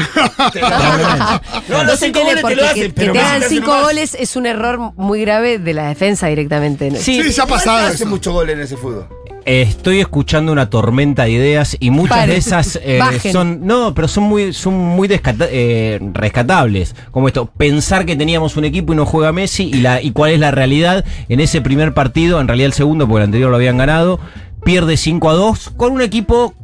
no, 1.68 1.84
no 1.84 1.90
se 1.92 1.96
sé 1.96 2.12
cómo 2.12 2.30
entiende 2.30 2.42
te 2.42 2.54
lo 2.56 2.62
que, 2.62 2.68
hacen, 2.68 2.82
que 2.82 2.90
pero 2.90 3.12
te 3.12 3.18
hagan 3.20 3.42
cinco 3.48 3.80
goles 3.82 4.16
es 4.18 4.36
un 4.36 4.46
error 4.46 4.92
muy 4.96 5.20
grave 5.22 5.58
de 5.58 5.74
la 5.74 5.88
defensa 5.88 6.26
directamente. 6.28 6.90
Sí, 7.00 7.22
ya 7.32 7.42
ha 7.44 7.46
pasado 7.46 7.86
hace 7.86 8.04
mucho 8.04 8.32
gol 8.32 8.50
en 8.50 8.60
ese 8.60 8.76
fútbol. 8.76 9.06
Eh, 9.50 9.62
Estoy 9.62 9.98
escuchando 9.98 10.52
una 10.52 10.70
tormenta 10.70 11.24
de 11.24 11.32
ideas 11.32 11.76
y 11.80 11.90
muchas 11.90 12.28
de 12.28 12.36
esas 12.36 12.78
eh, 12.84 13.00
son 13.32 13.66
no, 13.66 13.92
pero 13.94 14.06
son 14.06 14.22
muy 14.22 14.52
son 14.52 14.74
muy 14.74 15.08
eh, 15.10 15.98
rescatables, 16.12 16.94
como 17.10 17.26
esto, 17.26 17.46
pensar 17.46 18.06
que 18.06 18.14
teníamos 18.14 18.56
un 18.56 18.64
equipo 18.64 18.92
y 18.92 18.96
no 18.96 19.06
juega 19.06 19.32
Messi 19.32 19.64
y 19.64 19.80
la 19.80 20.00
y 20.00 20.12
cuál 20.12 20.30
es 20.30 20.38
la 20.38 20.52
realidad 20.52 21.04
en 21.28 21.40
ese 21.40 21.60
primer 21.60 21.94
partido, 21.94 22.40
en 22.40 22.46
realidad 22.46 22.66
el 22.66 22.74
segundo 22.74 23.08
porque 23.08 23.22
el 23.22 23.24
anterior 23.24 23.50
lo 23.50 23.56
habían 23.56 23.76
ganado, 23.76 24.20
pierde 24.62 24.96
5 24.96 25.28
a 25.28 25.32
2 25.32 25.70
con 25.70 25.94
un 25.94 26.02
equipo 26.02 26.54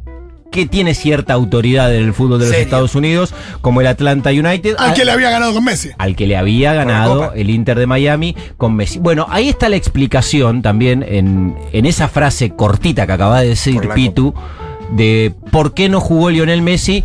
que 0.51 0.65
tiene 0.65 0.93
cierta 0.93 1.33
autoridad 1.33 1.93
en 1.93 2.03
el 2.03 2.13
fútbol 2.13 2.39
de 2.39 2.45
los 2.45 2.49
Serio. 2.49 2.65
Estados 2.65 2.95
Unidos, 2.95 3.33
como 3.61 3.81
el 3.81 3.87
Atlanta 3.87 4.29
United. 4.29 4.75
Al 4.77 4.93
que 4.93 5.05
le 5.05 5.11
había 5.11 5.29
ganado 5.29 5.53
con 5.53 5.63
Messi. 5.63 5.89
al 5.97 6.15
que 6.15 6.27
le 6.27 6.37
había 6.37 6.73
ganado 6.73 7.33
el 7.33 7.49
Inter 7.49 7.77
de 7.77 7.87
Miami 7.87 8.35
con 8.57 8.75
Messi. 8.75 8.99
Bueno, 8.99 9.27
ahí 9.29 9.49
está 9.49 9.69
la 9.69 9.75
explicación 9.75 10.61
también 10.61 11.03
en, 11.07 11.55
en 11.71 11.85
esa 11.85 12.07
frase 12.07 12.51
cortita 12.51 13.05
que 13.05 13.13
acaba 13.13 13.41
de 13.41 13.49
decir 13.49 13.87
Pitu 13.93 14.33
de 14.91 15.33
por 15.51 15.73
qué 15.73 15.89
no 15.89 15.99
jugó 15.99 16.29
Lionel 16.29 16.61
Messi. 16.61 17.03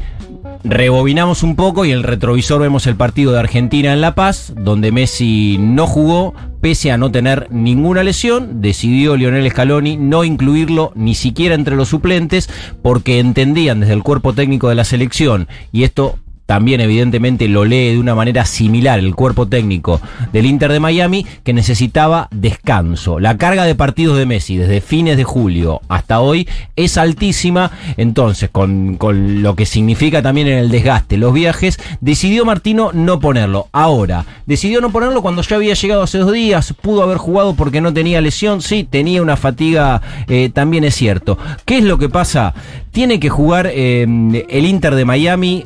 Rebobinamos 0.64 1.42
un 1.42 1.56
poco 1.56 1.84
y 1.84 1.90
el 1.90 2.04
retrovisor 2.04 2.60
vemos 2.60 2.86
el 2.86 2.94
partido 2.94 3.32
de 3.32 3.40
Argentina 3.40 3.92
en 3.92 4.00
La 4.00 4.14
Paz, 4.14 4.52
donde 4.56 4.92
Messi 4.92 5.56
no 5.58 5.88
jugó, 5.88 6.34
pese 6.60 6.92
a 6.92 6.96
no 6.96 7.10
tener 7.10 7.48
ninguna 7.50 8.04
lesión, 8.04 8.60
decidió 8.60 9.16
Lionel 9.16 9.50
Scaloni 9.50 9.96
no 9.96 10.22
incluirlo 10.22 10.92
ni 10.94 11.16
siquiera 11.16 11.56
entre 11.56 11.74
los 11.74 11.88
suplentes, 11.88 12.48
porque 12.80 13.18
entendían 13.18 13.80
desde 13.80 13.94
el 13.94 14.04
cuerpo 14.04 14.34
técnico 14.34 14.68
de 14.68 14.76
la 14.76 14.84
selección, 14.84 15.48
y 15.72 15.82
esto 15.82 16.18
también 16.46 16.80
evidentemente 16.80 17.48
lo 17.48 17.64
lee 17.64 17.92
de 17.92 17.98
una 17.98 18.14
manera 18.14 18.44
similar 18.44 18.98
el 18.98 19.14
cuerpo 19.14 19.46
técnico 19.46 20.00
del 20.32 20.46
Inter 20.46 20.72
de 20.72 20.80
Miami, 20.80 21.26
que 21.44 21.52
necesitaba 21.52 22.28
descanso. 22.30 23.20
La 23.20 23.36
carga 23.36 23.64
de 23.64 23.74
partidos 23.74 24.18
de 24.18 24.26
Messi 24.26 24.56
desde 24.56 24.80
fines 24.80 25.16
de 25.16 25.24
julio 25.24 25.80
hasta 25.88 26.20
hoy 26.20 26.48
es 26.76 26.98
altísima, 26.98 27.70
entonces 27.96 28.50
con, 28.50 28.96
con 28.96 29.42
lo 29.42 29.56
que 29.56 29.66
significa 29.66 30.22
también 30.22 30.48
en 30.48 30.58
el 30.58 30.70
desgaste 30.70 31.16
los 31.16 31.32
viajes, 31.32 31.78
decidió 32.00 32.44
Martino 32.44 32.90
no 32.92 33.20
ponerlo. 33.20 33.68
Ahora, 33.72 34.24
decidió 34.46 34.80
no 34.80 34.90
ponerlo 34.90 35.22
cuando 35.22 35.42
ya 35.42 35.56
había 35.56 35.74
llegado 35.74 36.02
hace 36.02 36.18
dos 36.18 36.32
días, 36.32 36.74
pudo 36.80 37.02
haber 37.02 37.18
jugado 37.18 37.54
porque 37.54 37.80
no 37.80 37.92
tenía 37.92 38.20
lesión, 38.20 38.62
sí, 38.62 38.86
tenía 38.88 39.22
una 39.22 39.36
fatiga, 39.36 40.02
eh, 40.28 40.50
también 40.52 40.84
es 40.84 40.94
cierto. 40.94 41.38
¿Qué 41.64 41.78
es 41.78 41.84
lo 41.84 41.98
que 41.98 42.08
pasa? 42.08 42.54
Tiene 42.90 43.20
que 43.20 43.30
jugar 43.30 43.70
eh, 43.72 44.02
el 44.02 44.66
Inter 44.66 44.94
de 44.94 45.04
Miami 45.04 45.64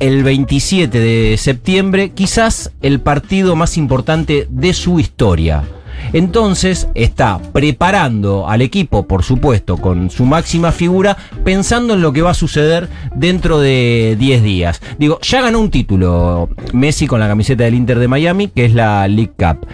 el 0.00 0.22
27 0.22 0.98
de 0.98 1.36
septiembre, 1.36 2.10
quizás 2.10 2.72
el 2.82 3.00
partido 3.00 3.56
más 3.56 3.76
importante 3.76 4.46
de 4.50 4.72
su 4.74 5.00
historia. 5.00 5.64
Entonces 6.12 6.88
está 6.94 7.38
preparando 7.52 8.48
al 8.48 8.62
equipo, 8.62 9.06
por 9.06 9.22
supuesto, 9.22 9.76
con 9.76 10.10
su 10.10 10.24
máxima 10.24 10.72
figura, 10.72 11.16
pensando 11.44 11.94
en 11.94 12.02
lo 12.02 12.12
que 12.12 12.22
va 12.22 12.30
a 12.30 12.34
suceder 12.34 12.88
dentro 13.14 13.60
de 13.60 14.16
10 14.18 14.42
días. 14.42 14.80
Digo, 14.98 15.18
ya 15.22 15.42
ganó 15.42 15.60
un 15.60 15.70
título 15.70 16.48
Messi 16.72 17.06
con 17.06 17.20
la 17.20 17.28
camiseta 17.28 17.64
del 17.64 17.74
Inter 17.74 17.98
de 17.98 18.08
Miami, 18.08 18.48
que 18.48 18.66
es 18.66 18.74
la 18.74 19.08
League 19.08 19.32
Cup. 19.36 19.66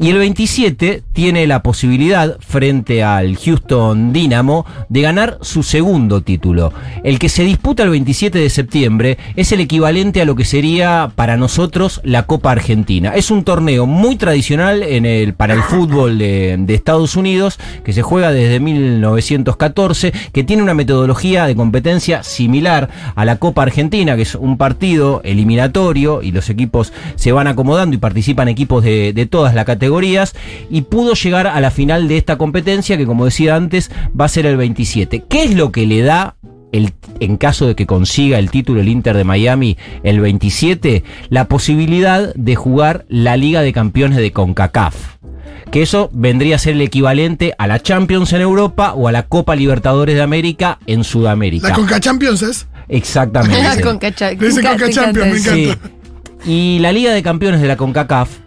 Y 0.00 0.10
el 0.10 0.18
27 0.18 1.04
tiene 1.12 1.46
la 1.46 1.62
posibilidad, 1.62 2.36
frente 2.40 3.04
al 3.04 3.36
Houston 3.36 4.12
Dynamo, 4.12 4.66
de 4.88 5.02
ganar 5.02 5.38
su 5.40 5.62
segundo 5.62 6.20
título. 6.20 6.72
El 7.04 7.20
que 7.20 7.28
se 7.28 7.44
disputa 7.44 7.84
el 7.84 7.90
27 7.90 8.36
de 8.36 8.50
septiembre 8.50 9.18
es 9.36 9.52
el 9.52 9.60
equivalente 9.60 10.20
a 10.20 10.24
lo 10.24 10.34
que 10.34 10.44
sería 10.44 11.12
para 11.14 11.36
nosotros 11.36 12.00
la 12.02 12.24
Copa 12.24 12.50
Argentina. 12.50 13.12
Es 13.14 13.30
un 13.30 13.44
torneo 13.44 13.86
muy 13.86 14.16
tradicional 14.16 14.82
en 14.82 15.06
el, 15.06 15.32
para 15.32 15.54
el 15.54 15.62
fútbol 15.68 16.18
de, 16.18 16.56
de 16.58 16.74
Estados 16.74 17.14
Unidos, 17.14 17.60
que 17.84 17.92
se 17.92 18.02
juega 18.02 18.32
desde 18.32 18.58
1914, 18.58 20.12
que 20.32 20.42
tiene 20.42 20.64
una 20.64 20.74
metodología 20.74 21.46
de 21.46 21.54
competencia 21.54 22.24
similar 22.24 22.88
a 23.14 23.24
la 23.24 23.36
Copa 23.36 23.62
Argentina, 23.62 24.16
que 24.16 24.22
es 24.22 24.34
un 24.34 24.56
partido 24.56 25.20
eliminatorio 25.22 26.20
y 26.20 26.32
los 26.32 26.50
equipos 26.50 26.92
se 27.14 27.30
van 27.30 27.46
acomodando 27.46 27.94
y 27.94 28.00
participan 28.00 28.48
equipos 28.48 28.82
de, 28.82 29.12
de 29.12 29.26
todas 29.26 29.54
las 29.54 29.64
categorías 29.64 29.83
y 30.70 30.82
pudo 30.82 31.14
llegar 31.14 31.46
a 31.46 31.60
la 31.60 31.70
final 31.70 32.08
de 32.08 32.16
esta 32.16 32.36
competencia 32.38 32.96
que 32.96 33.06
como 33.06 33.24
decía 33.24 33.56
antes 33.56 33.90
va 34.18 34.26
a 34.26 34.28
ser 34.28 34.46
el 34.46 34.56
27. 34.56 35.24
¿Qué 35.28 35.44
es 35.44 35.54
lo 35.54 35.72
que 35.72 35.86
le 35.86 36.02
da 36.02 36.36
el, 36.72 36.92
en 37.20 37.36
caso 37.36 37.66
de 37.66 37.76
que 37.76 37.86
consiga 37.86 38.38
el 38.38 38.50
título 38.50 38.80
el 38.80 38.88
Inter 38.88 39.16
de 39.16 39.22
Miami 39.22 39.78
el 40.02 40.20
27, 40.20 41.04
la 41.28 41.46
posibilidad 41.46 42.34
de 42.34 42.56
jugar 42.56 43.04
la 43.08 43.36
Liga 43.36 43.62
de 43.62 43.72
Campeones 43.72 44.18
de 44.18 44.32
CONCACAF. 44.32 44.94
Que 45.70 45.82
eso 45.82 46.10
vendría 46.12 46.56
a 46.56 46.58
ser 46.58 46.74
el 46.74 46.82
equivalente 46.82 47.54
a 47.58 47.66
la 47.66 47.80
Champions 47.80 48.32
en 48.32 48.40
Europa 48.40 48.92
o 48.94 49.08
a 49.08 49.12
la 49.12 49.24
Copa 49.24 49.54
Libertadores 49.54 50.16
de 50.16 50.22
América 50.22 50.78
en 50.86 51.04
Sudamérica. 51.04 51.68
La 51.68 51.74
Conca 51.74 52.00
Champions 52.00 52.42
es. 52.42 52.66
Exactamente. 52.88 53.62
Me 53.76 53.80
Conca 53.80 54.12
Champions, 54.12 54.54
me 54.56 54.90
encanta. 54.90 55.34
Sí. 55.38 55.72
Y 56.46 56.78
la 56.80 56.92
Liga 56.92 57.12
de 57.12 57.22
Campeones 57.22 57.60
de 57.60 57.68
la 57.68 57.76
CONCACAF 57.76 58.43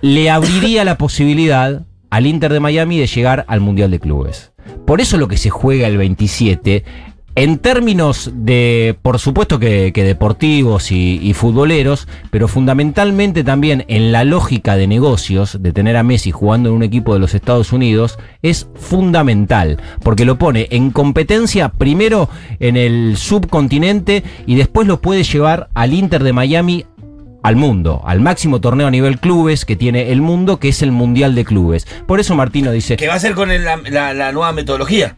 le 0.00 0.30
abriría 0.30 0.84
la 0.84 0.98
posibilidad 0.98 1.82
al 2.10 2.26
Inter 2.26 2.52
de 2.52 2.60
Miami 2.60 2.98
de 2.98 3.06
llegar 3.06 3.44
al 3.48 3.60
Mundial 3.60 3.90
de 3.90 4.00
Clubes. 4.00 4.52
Por 4.86 5.00
eso 5.00 5.16
lo 5.16 5.28
que 5.28 5.36
se 5.36 5.50
juega 5.50 5.86
el 5.86 5.98
27, 5.98 6.84
en 7.34 7.58
términos 7.58 8.32
de, 8.34 8.96
por 9.00 9.20
supuesto 9.20 9.60
que, 9.60 9.92
deportivos 9.92 10.90
y, 10.90 11.20
y 11.22 11.34
futboleros, 11.34 12.08
pero 12.30 12.48
fundamentalmente 12.48 13.44
también 13.44 13.84
en 13.86 14.10
la 14.10 14.24
lógica 14.24 14.76
de 14.76 14.88
negocios, 14.88 15.58
de 15.60 15.72
tener 15.72 15.96
a 15.96 16.02
Messi 16.02 16.32
jugando 16.32 16.70
en 16.70 16.74
un 16.74 16.82
equipo 16.82 17.14
de 17.14 17.20
los 17.20 17.34
Estados 17.34 17.72
Unidos, 17.72 18.18
es 18.42 18.66
fundamental, 18.74 19.80
porque 20.02 20.24
lo 20.24 20.36
pone 20.36 20.66
en 20.70 20.90
competencia 20.90 21.68
primero 21.68 22.28
en 22.58 22.76
el 22.76 23.16
subcontinente 23.16 24.24
y 24.46 24.56
después 24.56 24.88
lo 24.88 25.00
puede 25.00 25.22
llevar 25.22 25.68
al 25.74 25.94
Inter 25.94 26.24
de 26.24 26.32
Miami 26.32 26.86
al 27.42 27.56
mundo, 27.56 28.02
al 28.04 28.20
máximo 28.20 28.60
torneo 28.60 28.86
a 28.86 28.90
nivel 28.90 29.18
clubes 29.18 29.64
que 29.64 29.76
tiene 29.76 30.10
el 30.12 30.20
mundo, 30.20 30.58
que 30.58 30.68
es 30.68 30.82
el 30.82 30.92
Mundial 30.92 31.34
de 31.34 31.44
Clubes. 31.44 31.86
Por 32.06 32.20
eso 32.20 32.34
Martino 32.34 32.72
dice, 32.72 32.96
Que 32.96 33.08
va 33.08 33.14
a 33.14 33.20
ser 33.20 33.34
con 33.34 33.50
el- 33.50 33.64
la, 33.64 33.76
la- 33.90 34.14
la 34.14 34.32
nueva 34.32 34.52
metodología. 34.52 35.16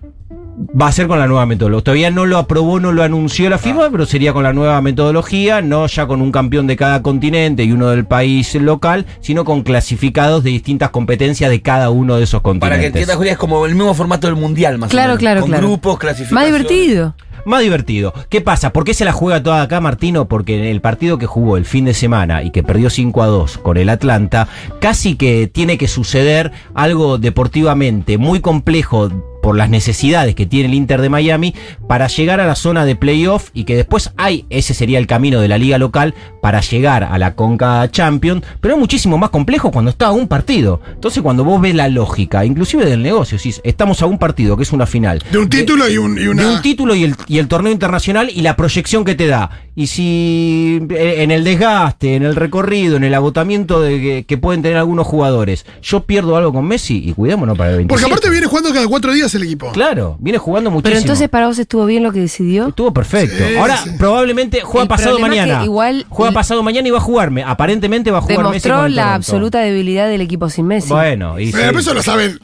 va 0.79 0.89
a 0.89 0.93
ser 0.93 1.07
con 1.09 1.19
la 1.19 1.27
nueva 1.27 1.47
metodología. 1.47 1.83
Todavía 1.85 2.11
no 2.11 2.27
lo 2.27 2.37
aprobó, 2.37 2.79
no 2.81 2.93
lo 2.93 3.03
anunció 3.03 3.49
la 3.49 3.57
FIFA, 3.57 3.89
pero 3.91 4.05
sería 4.05 4.35
con 4.35 4.43
la 4.43 4.53
nueva 4.53 4.83
metodología, 4.83 5.63
no 5.63 5.87
ya 5.87 6.07
con 6.07 6.21
un 6.21 6.31
campeón 6.31 6.67
de 6.67 6.77
cada 6.77 7.01
continente 7.03 7.65
y 7.65 7.73
uno 7.73 7.89
del 7.89 8.05
país 8.05 8.55
local, 8.57 9.07
sino 9.21 9.47
con 9.47 9.63
clasificados 9.63 10.45
de 10.45 10.51
distintas 10.51 10.91
competencias 10.91 11.49
de 11.51 11.63
cada 11.63 11.89
uno 11.89 12.17
de 12.19 12.25
esos 12.25 12.43
Para 12.43 12.53
que 12.53 12.59
continentes. 12.61 12.87
entiendas, 12.89 13.17
Julia, 13.17 13.33
es 13.33 13.39
como 13.39 13.65
el 13.65 13.75
mismo 13.75 13.95
formato 13.95 14.27
del 14.27 14.37
mundial, 14.37 14.77
más 14.77 14.91
Claro, 14.91 15.07
o 15.07 15.09
menos. 15.13 15.19
claro, 15.21 15.41
con 15.41 15.51
claro. 15.51 15.67
grupos, 15.67 15.99
clasificación. 15.99 16.35
Más 16.35 16.45
divertido. 16.47 17.15
Más 17.45 17.63
divertido. 17.63 18.13
¿Qué 18.29 18.41
pasa? 18.41 18.73
¿Por 18.73 18.85
qué 18.85 18.95
se 18.95 19.05
la 19.05 19.13
juega 19.13 19.43
toda 19.43 19.63
acá, 19.63 19.81
Martino? 19.81 20.29
Porque 20.29 20.59
en 20.59 20.65
el 20.65 20.81
partido 20.81 21.19
que 21.19 21.27
jugó 21.27 21.57
el 21.57 21.65
fin 21.65 21.85
de 21.85 21.95
semana 21.95 22.43
y 22.43 22.51
que 22.51 22.63
perdió 22.63 22.91
5 22.91 23.23
a 23.23 23.27
2 23.27 23.59
con 23.59 23.77
el 23.77 23.89
Atlanta, 23.89 24.49
casi 24.81 25.17
que 25.17 25.47
tiene 25.47 25.79
que 25.79 25.89
suceder 25.89 26.53
algo 26.75 27.19
deportivamente 27.19 28.19
muy 28.19 28.41
complejo 28.41 29.09
por 29.43 29.57
las 29.57 29.71
necesidades 29.71 30.35
que 30.35 30.47
tiene 30.47 30.69
el 30.69 30.75
Inter 30.75 31.01
de 31.01 31.09
Miami 31.09 31.55
para 31.89 32.07
llegar 32.09 32.41
a 32.41 32.47
la 32.47 32.55
zona 32.55 32.85
de 32.85 32.97
playoff 32.97 33.51
y 33.55 33.65
que 33.65 33.77
después 33.77 34.13
hay, 34.17 34.45
ese 34.51 34.75
sería 34.75 34.99
el 34.99 35.07
camino 35.07 35.41
de 35.41 35.49
la 35.49 35.59
liga 35.59 35.79
local 35.79 36.15
para 36.41 36.61
llegar 36.61 37.05
a 37.05 37.19
la 37.19 37.35
Conca 37.35 37.91
Champions, 37.91 38.45
pero 38.61 38.75
es 38.75 38.81
muchísimo 38.81 39.19
más 39.19 39.31
complejo 39.31 39.71
cuando 39.71 39.91
está 39.91 40.07
a 40.07 40.13
un 40.13 40.29
partido. 40.29 40.81
Entonces 40.93 41.23
cuando 41.23 41.45
vos 41.45 41.61
ves 41.61 41.75
la 41.75 41.89
lógica, 41.89 42.45
inclusive 42.45 42.85
del 42.85 43.03
negocio, 43.03 43.39
si 43.39 43.55
estamos 43.63 44.03
a 44.03 44.07
un 44.07 44.19
partido 44.19 44.57
que 44.57 44.63
es 44.63 44.73
una 44.73 44.87
final. 44.87 45.23
De 45.31 45.39
un 45.39 45.49
título 45.49 45.89
y, 45.89 45.97
un, 45.97 46.19
y 46.19 46.27
una. 46.27 46.43
De 46.43 46.49
un 46.55 46.63
título 46.63 46.95
y 46.95 47.05
el, 47.05 47.15
y 47.27 47.39
el 47.39 47.49
torneo 47.49 47.73
internacional 47.73 48.31
y 48.35 48.43
la 48.43 48.57
proyección 48.57 49.05
que 49.05 49.15
te 49.15 49.27
da. 49.27 49.51
Y 49.75 49.87
si 49.87 50.81
eh, 50.91 51.17
en 51.19 51.31
el 51.31 51.45
desgaste, 51.45 52.15
en 52.15 52.23
el 52.23 52.37
recorrido, 52.37 52.97
en 52.97 53.05
el 53.05 53.15
agotamiento 53.15 53.81
de 53.81 54.01
que, 54.01 54.25
que 54.27 54.37
pueden 54.37 54.63
tener 54.63 54.77
algunos 54.77 55.07
jugadores, 55.07 55.65
yo 55.83 56.05
pierdo 56.05 56.37
algo 56.37 56.53
con 56.53 56.67
Messi 56.67 57.03
y 57.05 57.13
cuidémonos 57.13 57.57
para 57.57 57.71
el 57.71 57.77
27. 57.77 58.01
Porque 58.01 58.13
aparte 58.13 58.31
viene 58.31 58.47
jugando 58.47 58.73
cada 58.73 58.87
cuatro 58.87 59.13
días 59.13 59.30
el 59.35 59.45
equipo. 59.45 59.73
Claro, 59.73 60.17
viene 60.21 60.39
jugando 60.39 60.71
muchísimo. 60.71 60.91
Pero 60.91 61.01
entonces 61.01 61.29
para 61.29 61.47
vos 61.47 61.59
estuvo 61.59 61.87
bien 61.87 62.03
lo 62.03 62.13
que 62.13 62.21
decidió. 62.21 62.69
Estuvo 62.69 62.93
perfecto. 62.93 63.37
Sí, 63.49 63.57
Ahora, 63.57 63.77
sí. 63.79 63.91
probablemente 63.99 64.61
juega 64.63 64.83
El 64.83 64.89
pasado 64.89 65.17
problema 65.17 65.35
es 65.35 65.41
que 65.41 65.47
mañana. 65.47 65.65
igual- 65.65 66.07
juega 66.09 66.33
pasado 66.33 66.63
mañana 66.63 66.89
y 66.89 66.91
va 66.91 66.99
a 66.99 67.03
jugarme. 67.03 67.43
Aparentemente 67.45 68.11
va 68.11 68.19
a 68.19 68.23
jugar 68.23 68.39
Messi 68.39 68.51
Demostró 68.69 68.77
con 68.77 68.87
el 68.87 68.97
la 68.97 69.15
absoluta 69.15 69.61
debilidad 69.61 70.09
del 70.09 70.21
equipo 70.21 70.49
sin 70.51 70.67
Messi. 70.67 70.89
Bueno, 70.91 71.39
y 71.39 71.53
Pero 71.53 71.73
sí. 71.73 71.79
eso 71.79 71.95
lo 71.95 72.03
saben 72.03 72.39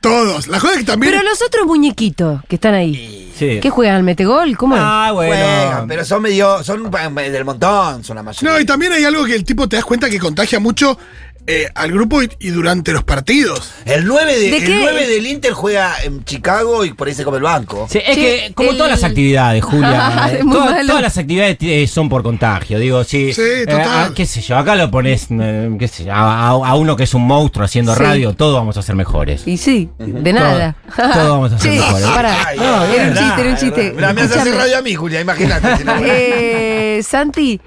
todos. 0.00 0.46
La 0.48 0.60
joda 0.60 0.74
es 0.74 0.78
que 0.80 0.84
también. 0.84 1.12
Pero 1.12 1.24
los 1.28 1.42
otros 1.42 1.66
muñequitos 1.66 2.42
que 2.48 2.56
están 2.56 2.74
ahí, 2.74 3.32
Sí. 3.36 3.58
¿qué 3.60 3.70
juegan 3.70 3.96
al 3.96 4.02
metegol? 4.02 4.56
¿Cómo 4.56 4.76
es? 4.76 4.82
Ah, 4.84 5.10
bueno. 5.12 5.34
Juegan, 5.34 5.88
pero 5.88 6.04
son 6.04 6.22
medio. 6.22 6.62
Son 6.62 6.90
eh, 7.18 7.30
del 7.30 7.44
montón, 7.44 8.04
son 8.04 8.16
la 8.16 8.22
mayoría. 8.22 8.50
No, 8.52 8.60
y 8.60 8.64
también 8.64 8.92
hay 8.92 9.04
algo 9.04 9.24
que 9.24 9.34
el 9.34 9.44
tipo 9.44 9.68
te 9.68 9.76
das 9.76 9.84
cuenta 9.84 10.08
que 10.08 10.18
contagia 10.18 10.58
mucho 10.60 10.98
eh, 11.46 11.68
al 11.74 11.92
grupo 11.92 12.22
y, 12.22 12.30
y 12.40 12.48
durante 12.50 12.92
los 12.92 13.04
partidos. 13.04 13.72
El 13.84 14.04
9, 14.06 14.34
de, 14.38 14.50
¿De 14.50 14.56
el 14.58 14.64
qué? 14.64 14.78
9 14.80 15.06
del 15.06 15.26
Inter 15.26 15.52
juega 15.52 15.94
en 16.02 16.24
Chicago 16.24 16.84
y 16.84 16.92
por 16.92 17.08
ahí 17.08 17.14
se 17.14 17.24
come 17.24 17.36
el 17.38 17.42
banco. 17.44 17.86
Sí, 17.90 18.00
es 18.04 18.16
que, 18.16 18.52
como 18.54 18.70
el- 18.70 18.76
todas 18.78 18.90
las 18.92 19.04
actividades, 19.04 19.64
Julia, 19.64 20.30
eh, 20.32 20.40
todas, 20.50 21.02
las 21.02 21.18
actividades 21.18 21.56
eh, 21.60 21.86
son 21.86 22.08
por 22.08 22.22
contagio. 22.22 22.78
Digo, 22.78 23.04
sí. 23.04 23.32
Sí, 23.32 23.42
eh, 23.42 23.64
total. 23.66 23.84
ah, 23.86 24.10
qué 24.14 24.26
sé 24.26 24.40
yo, 24.40 24.56
acá 24.56 24.74
lo 24.74 24.90
pones, 24.90 25.26
eh, 25.30 25.70
qué 25.78 25.88
sé 25.88 26.04
yo, 26.04 26.12
a, 26.12 26.48
a- 26.48 26.50
a 26.50 26.74
uno 26.74 26.96
que 26.96 27.04
es 27.04 27.14
un 27.14 27.22
monstruo 27.26 27.64
haciendo 27.64 27.94
Sí. 27.94 28.02
radio, 28.02 28.32
todos 28.34 28.54
vamos 28.54 28.76
a 28.76 28.82
ser 28.82 28.94
mejores. 28.96 29.46
Y 29.46 29.56
sí, 29.56 29.88
de 29.98 30.32
nada. 30.32 30.76
Todo- 30.96 31.10
todo 31.12 31.30
vamos 31.32 31.52
a 31.52 31.58
ser 31.58 31.72
Sí, 31.72 31.78
mejores. 31.78 32.06
pará. 32.08 32.46
Ay, 32.48 32.58
No, 32.58 32.80
ay, 32.80 32.90
era 32.96 33.08
un 33.08 33.14
chiste, 33.16 33.40
era 33.40 33.50
un 33.50 33.56
chiste. 33.56 33.92
me 33.92 34.22
hace 34.22 34.52
radio 34.52 34.78
a 34.78 34.82
mí, 34.82 34.94
Julia, 34.94 35.20
imagínate. 35.20 35.76
si 35.76 35.84
no- 35.84 35.94
Eh, 36.02 37.00
Santi, 37.02 37.60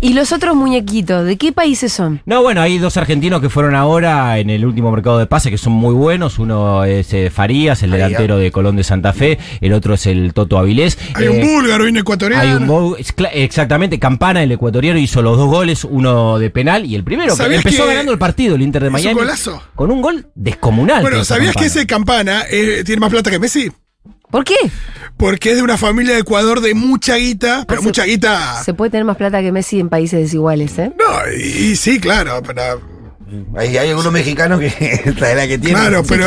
¿y 0.00 0.12
los 0.14 0.32
otros 0.32 0.54
muñequitos? 0.56 1.24
¿De 1.26 1.36
qué 1.36 1.52
países 1.52 1.92
son? 1.92 2.20
No, 2.26 2.42
bueno, 2.42 2.60
hay 2.62 2.78
dos 2.78 2.96
argentinos 2.96 3.40
que 3.40 3.48
fueron 3.48 3.74
ahora 3.74 4.38
en 4.38 4.50
el 4.50 4.64
último 4.64 4.90
mercado 4.90 5.18
de 5.18 5.26
pase 5.26 5.50
que 5.50 5.58
son 5.58 5.72
muy 5.72 5.94
buenos. 5.94 6.38
Uno 6.38 6.84
es 6.84 7.12
eh, 7.12 7.30
Farías, 7.30 7.82
el 7.82 7.90
Farías. 7.90 8.08
delantero 8.08 8.38
de 8.38 8.50
Colón 8.50 8.76
de 8.76 8.84
Santa 8.84 9.12
Fe. 9.12 9.38
El 9.60 9.72
otro 9.72 9.94
es 9.94 10.06
el 10.06 10.32
Toto 10.32 10.58
Avilés. 10.58 10.98
Hay 11.14 11.26
Eh, 11.26 11.28
un 11.28 11.40
búlgaro 11.40 11.86
y 11.86 11.90
un 11.90 11.96
ecuatoriano. 11.98 12.42
Hay 12.42 12.52
un 12.54 12.68
cla- 13.16 13.30
exactamente, 13.32 13.98
Campana, 13.98 14.42
el 14.42 14.52
ecuatoriano, 14.52 14.98
hizo 14.98 15.22
los 15.22 15.36
dos 15.36 15.48
goles, 15.48 15.84
uno 15.84 16.38
de 16.38 16.50
penal 16.50 16.86
y 16.86 16.94
el 16.94 17.04
primero, 17.04 17.32
que 17.32 17.42
¿Sabías 17.42 17.64
empezó 17.64 17.82
que 17.84 17.90
ganando 17.90 18.12
el 18.12 18.18
partido, 18.18 18.54
el 18.56 18.62
Inter 18.62 18.82
de 18.82 18.88
hizo 18.88 18.96
un 18.96 19.02
Miami. 19.02 19.20
golazo? 19.20 19.62
Con 19.74 19.90
un 19.90 20.00
gol 20.02 20.26
descomunal. 20.34 21.02
Bueno, 21.02 21.24
¿sabías 21.24 21.54
que 21.54 21.60
Campana. 21.60 21.66
ese 21.66 21.86
Campana 21.86 22.42
eh, 22.50 22.82
tiene 22.84 23.00
más 23.00 23.10
plata 23.10 23.30
que 23.30 23.38
Messi? 23.38 23.70
¿Por 24.30 24.44
qué? 24.44 24.54
Porque 25.16 25.50
es 25.50 25.56
de 25.56 25.62
una 25.62 25.76
familia 25.76 26.14
de 26.14 26.20
Ecuador 26.20 26.60
de 26.60 26.74
mucha 26.74 27.16
guita, 27.16 27.64
pero 27.68 27.80
se- 27.80 27.86
mucha 27.86 28.04
guita. 28.04 28.62
Se 28.64 28.74
puede 28.74 28.90
tener 28.90 29.04
más 29.04 29.16
plata 29.16 29.40
que 29.42 29.52
Messi 29.52 29.80
en 29.80 29.88
países 29.88 30.20
desiguales, 30.20 30.78
¿eh? 30.78 30.92
No, 30.98 31.32
y, 31.36 31.42
y 31.72 31.76
sí, 31.76 31.98
claro, 32.00 32.40
pero. 32.46 32.62
Hay, 33.56 33.76
hay 33.76 33.90
algunos 33.90 34.12
mexicanos 34.12 34.58
que 34.58 34.70
trae 35.18 35.36
la 35.36 35.46
que 35.46 35.56
tiene. 35.58 35.78
Claro, 35.78 36.02
pero. 36.08 36.26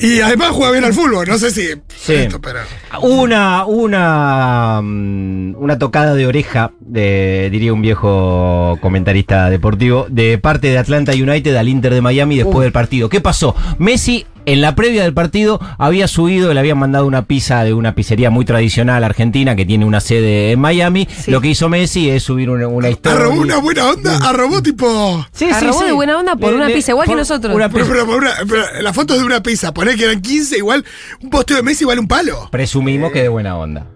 Y 0.00 0.20
además 0.20 0.50
juega 0.50 0.72
bien 0.72 0.84
al 0.84 0.92
fútbol, 0.92 1.26
no 1.26 1.38
sé 1.38 1.50
si. 1.50 1.68
Sí. 1.98 2.12
Esto, 2.14 2.40
pero. 2.42 2.58
Una, 3.00 3.64
una, 3.64 4.80
mm, 4.82 5.54
una 5.56 5.78
tocada 5.78 6.14
de 6.14 6.26
oreja, 6.26 6.72
de, 6.80 7.48
diría 7.50 7.72
un 7.72 7.80
viejo 7.80 8.78
comentarista 8.82 9.48
deportivo, 9.48 10.06
de 10.10 10.36
parte 10.36 10.68
de 10.68 10.76
Atlanta 10.78 11.12
United 11.12 11.56
al 11.56 11.68
Inter 11.68 11.94
de 11.94 12.02
Miami 12.02 12.36
después 12.36 12.64
del 12.64 12.72
partido. 12.72 13.08
¿Qué 13.08 13.20
pasó? 13.22 13.54
Messi, 13.78 14.26
en 14.46 14.60
la 14.60 14.74
previa 14.74 15.02
del 15.02 15.12
partido, 15.12 15.60
había 15.78 16.08
subido, 16.08 16.54
le 16.54 16.60
habían 16.60 16.78
mandado 16.78 17.06
una 17.06 17.22
pizza 17.22 17.64
de 17.64 17.74
una 17.74 17.94
pizzería 17.94 18.30
muy 18.30 18.44
tradicional 18.44 19.04
argentina 19.04 19.56
que 19.56 19.66
tiene 19.66 19.84
una 19.84 20.00
sede 20.00 20.52
en 20.52 20.60
Miami. 20.60 21.06
Sí. 21.06 21.30
Lo 21.30 21.40
que 21.40 21.48
hizo 21.48 21.68
Messi 21.68 22.08
es 22.08 22.22
subir 22.22 22.48
una, 22.48 22.68
una 22.68 22.88
historia. 22.88 23.18
Arrobó 23.18 23.40
una 23.40 23.58
buena 23.58 23.90
onda, 23.90 24.16
arrobó 24.22 24.62
tipo. 24.62 25.26
Sí, 25.32 25.46
Arrobó 25.52 25.84
de 25.84 25.92
buena 25.92 26.18
onda 26.18 26.36
por 26.36 26.54
una 26.54 26.68
pizza, 26.68 26.92
igual 26.92 27.08
que 27.08 27.14
nosotros. 27.14 27.54
una 27.54 27.68
Pero, 27.68 27.84
la 28.80 28.92
foto 28.92 29.14
es 29.14 29.20
de 29.20 29.26
una 29.26 29.42
pizza, 29.42 29.74
poné 29.74 29.96
que 29.96 30.04
eran 30.04 30.22
15, 30.22 30.58
igual. 30.58 30.84
Un 31.20 31.30
posteo 31.30 31.56
de 31.56 31.62
Messi 31.62 31.84
vale 31.84 32.00
un 32.00 32.08
palo. 32.08 32.48
Presumimos 32.50 33.12
que 33.12 33.22
de 33.22 33.28
buena 33.28 33.56
onda. 33.56 33.86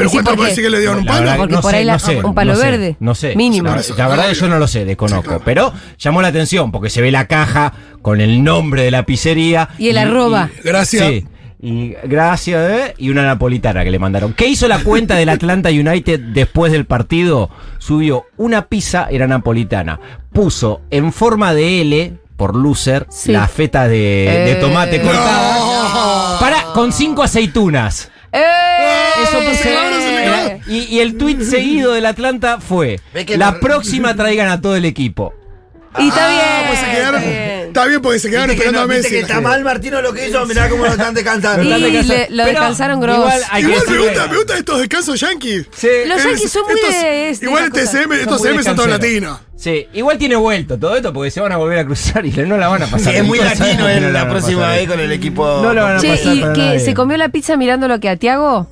Pero 0.00 0.10
sí, 0.10 0.16
¿cuánto 0.16 0.30
¿por 0.30 0.36
puede 0.38 0.48
decir 0.50 0.64
que 0.64 0.70
le 0.70 0.78
dieron 0.80 0.98
un 0.98 1.04
La 1.06 1.12
palo? 1.12 1.20
verdad, 1.22 1.36
Porque 1.38 1.54
no 1.54 1.60
por 1.60 1.70
sé, 1.70 1.76
ahí 1.78 1.84
la- 1.84 1.92
no 1.94 1.98
sé, 1.98 2.16
un 2.24 2.34
palo 2.34 2.52
no 2.54 2.58
sé, 2.58 2.64
verde. 2.70 2.96
No 3.00 3.14
sé. 3.14 3.36
Mínimo. 3.36 3.68
La, 3.68 3.82
la 3.96 4.08
verdad 4.08 4.32
yo 4.32 4.48
no 4.48 4.58
lo 4.58 4.66
sé, 4.68 4.84
desconozco. 4.84 5.40
Pero 5.44 5.72
llamó 5.98 6.22
la 6.22 6.28
atención 6.28 6.70
porque 6.72 6.90
se 6.90 7.00
ve 7.00 7.10
la 7.10 7.26
caja 7.26 7.72
con 8.02 8.20
el 8.20 8.42
nombre 8.44 8.82
de 8.82 8.90
la 8.90 9.04
pizzería. 9.04 9.68
Y 9.78 9.88
el 9.88 9.98
arroba. 9.98 10.50
Gracias. 10.64 11.06
Sí. 11.08 11.26
Y 11.62 11.94
gracias, 12.04 12.70
¿eh? 12.70 12.94
y 12.96 13.10
una 13.10 13.22
napolitana 13.22 13.84
que 13.84 13.90
le 13.90 13.98
mandaron. 13.98 14.32
¿Qué 14.32 14.46
hizo 14.46 14.66
la 14.66 14.78
cuenta 14.82 15.16
del 15.16 15.28
Atlanta 15.28 15.68
United 15.68 16.18
después 16.32 16.72
del 16.72 16.86
partido? 16.86 17.50
Subió 17.78 18.24
una 18.38 18.66
pizza, 18.68 19.08
era 19.10 19.26
napolitana. 19.26 20.00
Puso 20.32 20.80
en 20.90 21.12
forma 21.12 21.52
de 21.52 21.82
L, 21.82 22.14
por 22.38 22.56
loser, 22.56 23.06
Sí. 23.10 23.32
la 23.32 23.46
feta 23.46 23.88
de, 23.88 23.98
de 23.98 24.52
Eh. 24.52 24.56
tomate 24.58 25.02
cortada. 25.02 26.38
Para, 26.40 26.62
con 26.72 26.94
cinco 26.94 27.22
aceitunas. 27.22 28.10
¡Eh! 28.32 28.42
Eso 29.22 29.32
se 29.40 29.46
puse- 29.50 29.74
y, 30.66 30.78
y 30.84 31.00
el 31.00 31.16
tuit 31.16 31.40
seguido 31.42 31.92
del 31.92 32.06
Atlanta 32.06 32.60
fue: 32.60 33.00
Ve 33.14 33.24
que 33.26 33.36
La 33.38 33.60
próxima 33.60 34.14
traigan 34.16 34.48
a 34.48 34.60
todo 34.60 34.76
el 34.76 34.84
equipo. 34.84 35.34
Y 35.98 36.06
está 36.08 36.28
bien. 36.28 36.40
Ah, 36.44 36.64
pues 36.68 36.78
se 36.78 36.86
quedaron. 36.86 37.20
está 37.20 37.30
bien. 37.30 37.60
Está 37.70 37.86
bien 37.86 38.02
porque 38.02 38.18
se 38.20 38.30
quedaron 38.30 38.48
Viste 38.50 38.62
que, 38.62 38.68
esperando 38.68 38.86
no, 38.88 38.92
a 38.92 38.96
viste 38.96 39.10
Messi. 39.10 39.26
que 39.26 39.32
está 39.32 39.40
mal 39.40 39.64
Martino 39.64 40.00
lo 40.02 40.12
que 40.12 40.28
hizo, 40.28 40.46
mirá 40.46 40.68
cómo 40.68 40.84
lo 40.84 40.90
están 40.92 41.14
descansando. 41.14 41.62
Y 41.64 41.66
Están 41.66 41.80
le- 41.82 41.90
descansando. 41.90 42.26
lo 42.36 42.44
Pero 42.44 42.46
descansaron 42.60 43.00
gross. 43.00 43.16
Igual 43.16 43.40
hay 43.50 43.62
que 43.62 43.68
Igual 43.70 43.84
me 43.86 43.92
decirle- 43.92 44.08
gusta, 44.08 44.26
me 44.28 44.36
gustan 44.36 44.58
estos 44.58 44.78
descansos 44.80 45.20
yankees. 45.20 45.66
Sí. 45.76 45.88
Los 46.06 46.18
Es- 46.18 46.24
yankees 46.26 46.50
son 46.52 46.62
muy 46.66 46.74
estos- 46.74 46.94
de- 46.94 47.00
de 47.08 47.38
Igual 47.42 47.64
esas 47.64 47.66
este 47.66 47.80
cosas. 47.80 47.90
CM, 47.90 48.14
Son 48.14 48.20
estos 48.22 48.38
muy 48.40 48.48
CM 48.48 48.62
son 48.62 48.76
todos 48.76 48.88
descanseros. 48.88 49.22
latinos. 49.32 49.40
Sí, 49.56 49.86
igual 49.92 50.18
tiene 50.18 50.36
vuelto 50.36 50.78
todo 50.78 50.96
esto 50.96 51.12
porque 51.12 51.30
se 51.32 51.40
van 51.40 51.52
a 51.52 51.56
volver 51.56 51.78
a 51.80 51.84
cruzar 51.84 52.24
y 52.24 52.30
no 52.30 52.56
la 52.56 52.68
van 52.68 52.82
a 52.82 52.86
pasar. 52.86 53.00
Sí, 53.00 53.08
es 53.08 53.14
bien. 53.14 53.26
muy 53.26 53.38
Todos 53.38 53.50
latino 53.58 53.66
saben 53.66 53.76
que 53.76 53.82
no 53.82 53.88
él 53.88 54.02
la 54.04 54.08
la 54.10 54.18
van 54.20 54.28
a 54.28 54.30
próxima 54.30 54.60
pasar 54.60 54.70
vez 54.76 54.78
bien. 54.86 54.90
con 54.90 55.00
el 55.00 55.12
equipo. 55.12 55.44
No 55.62 55.74
lo 55.74 55.82
van 55.82 55.96
a 55.96 56.00
Che, 56.00 56.08
pasar 56.08 56.36
¿y 56.36 56.40
para 56.40 56.52
que 56.52 56.60
nadie. 56.66 56.80
se 56.80 56.94
comió 56.94 57.16
la 57.16 57.28
pizza 57.30 57.56
mirando 57.56 57.88
lo 57.88 57.98
que 58.00 58.08
a 58.08 58.16
Tiago? 58.16 58.68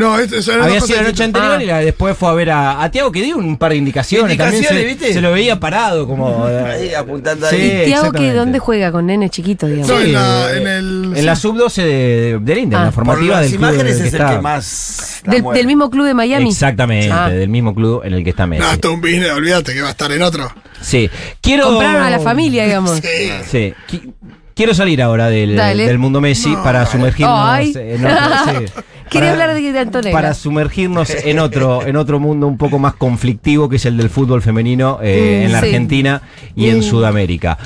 No, 0.00 0.18
esto 0.18 0.36
eso 0.36 0.52
eran 0.52 0.64
Había 0.66 0.80
sido 0.80 0.96
la 0.96 1.02
cosas 1.02 1.12
noche 1.12 1.24
anterior 1.24 1.62
y 1.62 1.66
la- 1.66 1.78
después 1.80 2.16
fue 2.16 2.28
a 2.28 2.32
ver 2.32 2.50
a, 2.50 2.82
a 2.82 2.90
Tiago 2.90 3.12
que 3.12 3.22
dio 3.22 3.36
un 3.36 3.56
par 3.56 3.70
de 3.72 3.76
indicaciones. 3.78 4.32
Indicaciones, 4.32 4.68
también 4.68 4.84
se, 4.84 4.88
¿viste? 4.88 5.12
se 5.14 5.20
lo 5.20 5.32
veía 5.32 5.60
parado 5.60 6.06
como. 6.08 6.44
Ahí 6.66 6.94
apuntando 6.94 7.46
Sí. 7.48 7.56
ahí. 7.56 7.82
¿Tiago 7.86 8.12
que 8.12 8.32
dónde 8.32 8.58
juega? 8.58 8.90
Con 8.92 9.06
nenes 9.06 9.30
chiquitos, 9.30 9.68
digamos. 9.70 9.88
No, 9.90 10.00
en, 10.00 10.12
la, 10.12 10.56
en 10.56 10.66
el. 10.66 11.12
En 11.16 11.26
la 11.26 11.36
sub-12 11.36 11.74
de, 11.84 12.38
del 12.40 12.58
Inter, 12.58 12.78
Ah. 12.78 12.80
en 12.82 12.86
la 12.86 12.90
Por 12.92 13.04
Por 13.04 13.04
formativa 13.14 13.34
las 13.40 13.42
del 13.50 13.50
club 13.58 13.60
imágenes 13.70 13.92
en 13.96 14.00
el 14.02 14.06
es 14.08 14.14
el 14.14 14.26
que 14.26 14.38
más. 14.40 15.22
la 15.24 15.32
Del, 15.52 15.66
mismo 15.66 15.90
club 15.90 16.06
de 16.06 16.14
Miami. 16.14 16.48
Exactamente, 16.50 17.10
Ah. 17.12 17.28
del 17.28 17.48
mismo 17.48 17.74
club 17.74 18.02
en 18.04 18.14
el 18.14 18.24
que 18.24 18.30
está 18.30 18.46
Messi. 18.46 18.62
No, 18.62 18.72
es 18.72 18.84
un 18.94 19.00
business, 19.00 19.30
olvídate 19.32 19.74
que 19.74 19.82
va 19.82 19.88
a 19.88 19.92
estar 19.92 20.10
en 20.12 20.22
otro. 20.22 20.50
Sí. 20.80 21.10
Quiero. 21.42 21.66
Compraron 21.66 22.02
a 22.02 22.10
la 22.10 22.20
familia, 22.20 22.64
digamos. 22.64 23.00
Sí. 23.00 23.30
Sí. 23.50 23.74
Qui- 24.60 24.64
Quiero 24.64 24.74
salir 24.74 25.00
ahora 25.02 25.28
del, 25.30 25.98
mundo 25.98 26.20
Messi 26.20 26.54
para 26.62 26.84
sumergirnos 26.86 27.40
Ay. 27.50 27.72
en 27.76 28.04
otro, 28.04 28.18
sí. 28.44 28.82
Quería 29.10 29.30
Para- 29.30 29.44
hablar 29.44 29.54
de, 29.54 29.78
Antonella. 29.78 30.12
para 30.12 30.34
sumergirnos 30.34 31.10
en 31.10 31.38
otro, 31.38 31.86
en 31.86 31.96
otro 31.96 32.20
mundo 32.20 32.46
un 32.46 32.58
poco 32.58 32.78
más 32.78 32.94
conflictivo 32.94 33.68
que 33.68 33.76
es 33.76 33.86
el 33.86 33.96
del 33.96 34.10
fútbol 34.10 34.42
femenino 34.42 34.98
eh, 35.02 35.40
Mm, 35.40 35.46
en 35.46 35.52
la 35.52 35.60
sí. 35.60 35.66
Argentina 35.66 36.22
y 36.54 36.68
en 36.68 36.82
Sudamérica. 36.82 37.56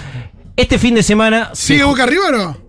Este 0.57 0.79
fin 0.79 0.95
de 0.95 1.03
semana 1.03 1.51
se 1.53 1.73
¿Sigue 1.75 1.85
Boca 1.85 2.05
arriba 2.05 2.23
o 2.29 2.33
no? 2.33 2.64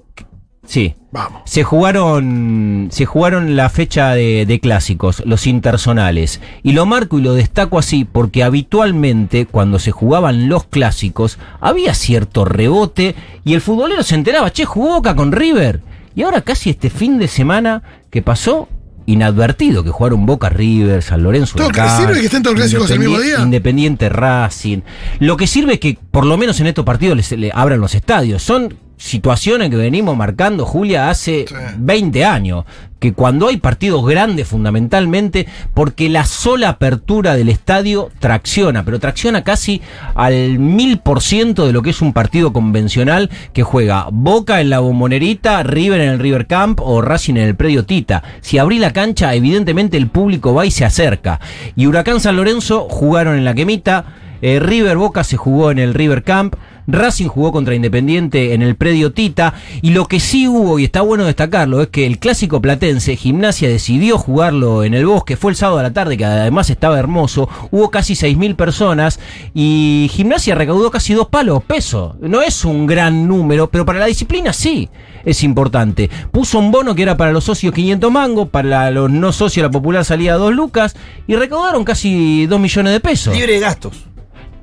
Sí, 0.65 0.95
Vamos. 1.12 1.41
se 1.45 1.63
jugaron, 1.63 2.89
se 2.91 3.05
jugaron 3.05 3.55
la 3.55 3.69
fecha 3.69 4.12
de, 4.13 4.45
de 4.45 4.60
clásicos, 4.60 5.24
los 5.25 5.48
intersonales. 5.48 6.41
Y 6.63 6.74
lo 6.74 6.86
marco 6.86 7.17
y 7.19 7.22
lo 7.22 7.34
destaco 7.34 7.79
así 7.79 8.05
porque 8.05 8.43
habitualmente 8.43 9.45
cuando 9.45 9.79
se 9.79 9.91
jugaban 9.91 10.50
los 10.50 10.65
clásicos 10.65 11.38
había 11.62 11.93
cierto 11.93 12.45
rebote 12.45 13.15
y 13.43 13.53
el 13.53 13.62
futbolero 13.62 14.03
se 14.03 14.15
enteraba, 14.15 14.51
che, 14.51 14.65
jugó 14.65 14.95
Boca 14.95 15.15
con 15.15 15.31
River. 15.31 15.81
Y 16.15 16.24
ahora 16.24 16.41
casi 16.41 16.69
este 16.69 16.89
fin 16.89 17.17
de 17.19 17.27
semana 17.27 17.84
que 18.10 18.22
pasó 18.22 18.67
inadvertido 19.07 19.84
que 19.84 19.91
jugaron 19.91 20.25
Boca 20.25 20.50
River, 20.50 21.03
San 21.03 21.22
Lorenzo. 21.22 21.55
Todo 21.57 21.67
Huracán, 21.67 21.98
sirve 22.00 22.19
que 22.19 22.25
estén 22.25 22.41
todos 22.41 22.57
los 22.57 22.63
clásicos 22.69 22.89
el 22.91 23.00
mismo 23.00 23.17
Independi- 23.17 23.24
día. 23.24 23.39
Independiente 23.39 24.10
Racing. 24.10 24.79
Lo 25.19 25.38
que 25.38 25.45
sirve 25.45 25.74
es 25.74 25.79
que 25.79 25.98
por 26.12 26.25
lo 26.25 26.38
menos 26.38 26.60
en 26.60 26.67
estos 26.67 26.86
partidos 26.86 27.15
les, 27.17 27.31
le 27.34 27.51
abran 27.53 27.79
los 27.79 27.93
estadios. 27.93 28.41
Son 28.41 28.74
situaciones 28.98 29.70
que 29.70 29.75
venimos 29.75 30.16
marcando, 30.16 30.66
Julia, 30.66 31.10
hace 31.10 31.46
Sí. 31.48 31.56
20 31.78 32.25
años. 32.25 32.66
Que 33.00 33.14
cuando 33.14 33.50
hay 33.50 33.58
partidos 33.58 34.04
grandes, 34.06 34.48
fundamentalmente, 34.48 35.46
porque 35.75 36.10
la 36.10 36.25
sola 36.25 36.70
apertura 36.70 37.36
del 37.36 37.50
estadio 37.50 38.10
tracciona, 38.20 38.84
pero 38.84 39.00
tracciona 39.00 39.44
casi 39.44 39.82
al 40.16 40.58
mil 40.58 40.98
por 41.00 41.22
ciento 41.22 41.68
de 41.68 41.74
lo 41.74 41.84
que 41.84 41.92
es 41.92 42.02
un 42.02 42.14
partido 42.14 42.52
convencional 42.52 43.30
que 43.54 43.62
juega 43.64 44.08
Boca 44.12 44.60
en 44.60 44.72
la 44.72 44.80
bombonerita, 44.80 45.62
River 45.62 46.02
en 46.02 46.10
el 46.10 46.20
River 46.20 46.48
Camp 46.48 46.80
o 46.82 47.02
Racing 47.02 47.36
en 47.36 47.44
el 47.44 47.56
predio 47.56 47.86
Tita. 47.86 48.24
Si 48.42 48.58
abrí 48.58 48.80
la 48.80 48.92
cancha, 48.94 49.36
evidentemente 49.36 49.98
el 49.98 50.08
público 50.08 50.54
va 50.56 50.66
y 50.66 50.72
se 50.72 50.86
acerca. 50.86 51.40
Y 51.75 51.86
Huracán 51.86 52.20
San 52.20 52.38
Lorenzo 52.38 52.88
jugaron 52.90 53.38
en 53.38 53.46
la 53.46 53.54
quemita, 53.54 54.06
eh, 54.42 54.60
River 54.60 54.98
Boca 54.98 55.24
se 55.24 55.38
jugó 55.38 55.70
en 55.70 55.80
el 55.80 55.94
River 55.94 56.24
Camp. 56.24 56.56
Racing 56.88 57.27
jugó 57.27 57.51
contra 57.51 57.75
Independiente 57.75 58.54
en 58.54 58.62
el 58.62 58.75
predio 58.75 59.12
Tita 59.12 59.54
y 59.82 59.92
lo 59.92 60.08
que 60.08 60.20
sí 60.20 60.48
hubo, 60.48 60.80
y 60.80 60.86
está 60.86 61.01
bueno 61.01 61.25
destacarlo, 61.25 61.82
es 61.82 61.88
que 61.88 62.06
el 62.06 62.20
clásico 62.20 62.62
platense, 62.62 63.15
Gimnasia 63.15 63.70
decidió 63.70 64.18
jugarlo 64.18 64.84
en 64.84 64.94
el 64.94 65.06
bosque, 65.06 65.38
fue 65.38 65.51
el 65.51 65.58
sábado 65.58 65.80
a 65.80 65.84
la 65.84 65.94
tarde, 65.94 66.18
que 66.18 66.25
además 66.25 66.70
estaba 66.70 67.00
hermoso, 67.00 67.50
hubo 67.72 67.89
casi 67.92 68.13
6.000 68.13 68.56
personas 68.56 69.20
y 69.54 70.10
Gimnasia 70.12 70.56
recaudó 70.56 70.92
casi 70.92 71.13
dos 71.13 71.27
palos, 71.27 71.63
peso. 71.63 72.15
No 72.20 72.42
es 72.42 72.65
un 72.65 72.86
gran 72.86 73.28
número, 73.28 73.69
pero 73.69 73.86
para 73.86 74.00
la 74.00 74.06
disciplina 74.06 74.54
sí 74.54 74.89
es 75.24 75.43
importante. 75.43 76.10
Puso 76.32 76.60
un 76.60 76.71
bono 76.71 76.95
que 76.95 77.04
era 77.04 77.17
para 77.17 77.32
los 77.32 77.43
socios 77.43 77.74
500 77.74 78.12
mangos, 78.12 78.50
para 78.50 78.91
los 78.91 79.10
no 79.10 79.32
socios 79.32 79.63
la 79.63 79.71
popular 79.71 80.06
salía 80.06 80.36
2 80.36 80.54
lucas 80.54 80.95
y 81.28 81.36
recaudaron 81.36 81.84
casi 81.84 82.45
2 82.45 82.60
millones 82.60 82.93
de 82.93 83.00
pesos. 83.00 83.34
Libre 83.34 83.54
de 83.54 83.60
gastos. 83.60 84.06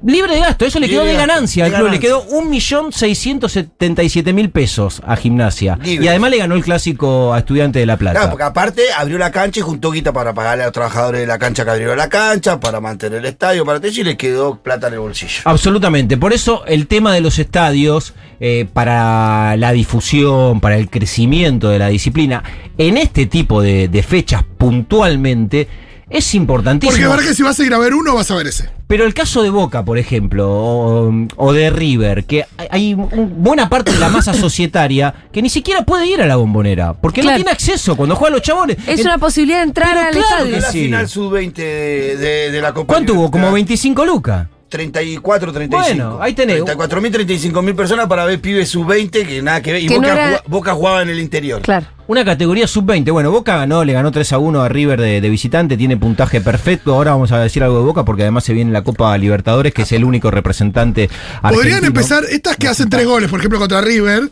Libre 0.04 0.34
de 0.34 0.40
gasto, 0.40 0.64
eso 0.64 0.80
le 0.80 0.88
quedó 0.88 1.04
de 1.04 1.14
ganancia 1.14 1.66
al 1.66 1.72
club, 1.72 1.90
le 1.90 2.00
quedó 2.00 2.26
1.677.000 2.28 4.50
pesos 4.50 5.00
a 5.06 5.14
gimnasia. 5.16 5.78
Libre. 5.82 6.04
Y 6.04 6.08
además 6.08 6.32
le 6.32 6.38
ganó 6.38 6.56
el 6.56 6.64
clásico 6.64 7.32
a 7.32 7.38
Estudiante 7.38 7.78
de 7.78 7.86
La 7.86 7.96
Plata. 7.96 8.18
Claro, 8.18 8.30
porque 8.30 8.42
aparte 8.44 8.82
abrió 8.96 9.18
la 9.18 9.30
cancha 9.30 9.60
y 9.60 9.62
juntó 9.62 9.92
guita 9.92 10.12
para 10.12 10.34
pagarle 10.34 10.64
a 10.64 10.66
los 10.66 10.72
trabajadores 10.72 11.20
de 11.20 11.26
la 11.26 11.38
cancha 11.38 11.64
que 11.64 11.70
abrieron 11.70 11.96
la 11.96 12.08
cancha, 12.08 12.58
para 12.58 12.80
mantener 12.80 13.20
el 13.20 13.26
estadio, 13.26 13.64
para 13.64 13.78
eso, 13.78 14.00
y 14.00 14.04
le 14.04 14.16
quedó 14.16 14.56
plata 14.56 14.88
en 14.88 14.94
el 14.94 15.00
bolsillo. 15.00 15.42
Absolutamente. 15.44 16.16
Por 16.16 16.32
eso 16.32 16.64
el 16.66 16.88
tema 16.88 17.14
de 17.14 17.20
los 17.20 17.38
estadios, 17.38 18.14
eh, 18.40 18.66
para 18.72 19.56
la 19.56 19.70
difusión, 19.72 20.60
para 20.60 20.78
el 20.78 20.90
crecimiento 20.90 21.68
de 21.68 21.78
la 21.78 21.86
disciplina, 21.88 22.42
en 22.76 22.96
este 22.96 23.26
tipo 23.26 23.62
de, 23.62 23.86
de 23.86 24.02
fechas 24.02 24.42
puntualmente, 24.58 25.68
es 26.12 26.24
Porque 26.26 26.36
importantísimo. 26.36 27.08
verdad 27.10 27.24
que 27.24 27.34
si 27.34 27.42
vas 27.42 27.58
a 27.58 27.64
ir 27.64 27.72
a 27.74 27.78
ver 27.78 27.94
uno, 27.94 28.14
vas 28.14 28.30
a 28.30 28.34
ver 28.34 28.46
ese. 28.46 28.68
Pero 28.86 29.04
el 29.06 29.14
caso 29.14 29.42
de 29.42 29.48
Boca, 29.50 29.84
por 29.84 29.96
ejemplo, 29.98 30.50
o, 30.50 31.10
o 31.36 31.52
de 31.52 31.70
River, 31.70 32.24
que 32.24 32.44
hay- 32.70 32.94
buena 32.94 33.68
parte 33.68 33.92
de 33.92 33.98
la 33.98 34.08
masa 34.10 34.34
societaria 34.34 35.14
que 35.32 35.40
ni 35.40 35.48
siquiera 35.48 35.82
puede 35.84 36.06
ir 36.06 36.20
a 36.20 36.26
la 36.26 36.36
bombonera, 36.36 36.92
porque 36.92 37.22
no 37.22 37.34
tiene 37.34 37.50
acceso 37.50 37.96
cuando 37.96 38.14
juegan 38.16 38.34
los 38.34 38.42
chabones. 38.42 38.76
Es 38.86 39.00
El- 39.00 39.06
una 39.06 39.18
posibilidad 39.18 39.58
de 39.58 39.64
entrar 39.64 39.94
Pero 39.94 40.06
al 40.06 40.12
claro 40.12 40.26
estadio. 40.28 40.54
que 40.54 40.60
la 40.60 40.70
sí. 40.72 40.84
final 40.84 41.08
sub-20 41.08 41.52
de, 41.54 42.16
de- 42.18 42.50
de 42.50 42.60
la 42.60 42.72
Copa 42.74 42.92
¿Cuánto 42.94 43.12
hubo? 43.14 43.30
Como 43.30 43.46
Libertadores. 43.46 43.54
25 43.54 44.04
lucas. 44.06 44.46
34, 44.72 45.52
35. 45.52 45.86
Bueno, 45.86 46.18
ahí 46.22 46.32
tenés. 46.32 46.56
34 46.56 47.00
mil, 47.02 47.12
35 47.12 47.60
mil 47.62 47.74
personas 47.74 48.06
para 48.06 48.24
ver 48.24 48.40
pibes 48.40 48.70
sub-20 48.70 49.26
que 49.26 49.42
nada 49.42 49.60
que 49.62 49.72
ver. 49.72 49.82
Y 49.82 49.86
Que 49.86 49.96
Boca, 49.96 50.06
no 50.08 50.12
era- 50.14 50.24
jugaba, 50.26 50.42
Boca 50.46 50.72
jugaba 50.74 51.02
en 51.02 51.10
el 51.10 51.20
interior. 51.20 51.60
Claro. 51.60 51.86
Una 52.06 52.24
categoría 52.24 52.66
sub-20. 52.66 53.12
Bueno, 53.12 53.30
Boca 53.30 53.58
ganó, 53.58 53.84
le 53.84 53.92
ganó 53.92 54.10
3 54.10 54.32
a 54.32 54.38
1 54.38 54.62
a 54.62 54.68
River 54.68 55.00
de, 55.00 55.20
de 55.20 55.28
visitante, 55.30 55.76
tiene 55.76 55.96
puntaje 55.98 56.40
perfecto. 56.40 56.94
Ahora 56.94 57.12
vamos 57.12 57.30
a 57.32 57.38
decir 57.40 57.62
algo 57.62 57.78
de 57.78 57.84
Boca 57.84 58.04
porque 58.04 58.22
además 58.22 58.44
se 58.44 58.54
viene 58.54 58.72
la 58.72 58.82
Copa 58.82 59.16
Libertadores, 59.18 59.72
que 59.74 59.82
es 59.82 59.92
el 59.92 60.04
único 60.04 60.30
representante 60.30 61.08
argentino. 61.42 61.52
Podrían 61.54 61.84
empezar, 61.84 62.24
estas 62.30 62.56
que 62.56 62.68
hacen 62.68 62.88
tres 62.88 63.06
goles, 63.06 63.28
por 63.30 63.38
ejemplo, 63.40 63.58
contra 63.58 63.80
River, 63.82 64.30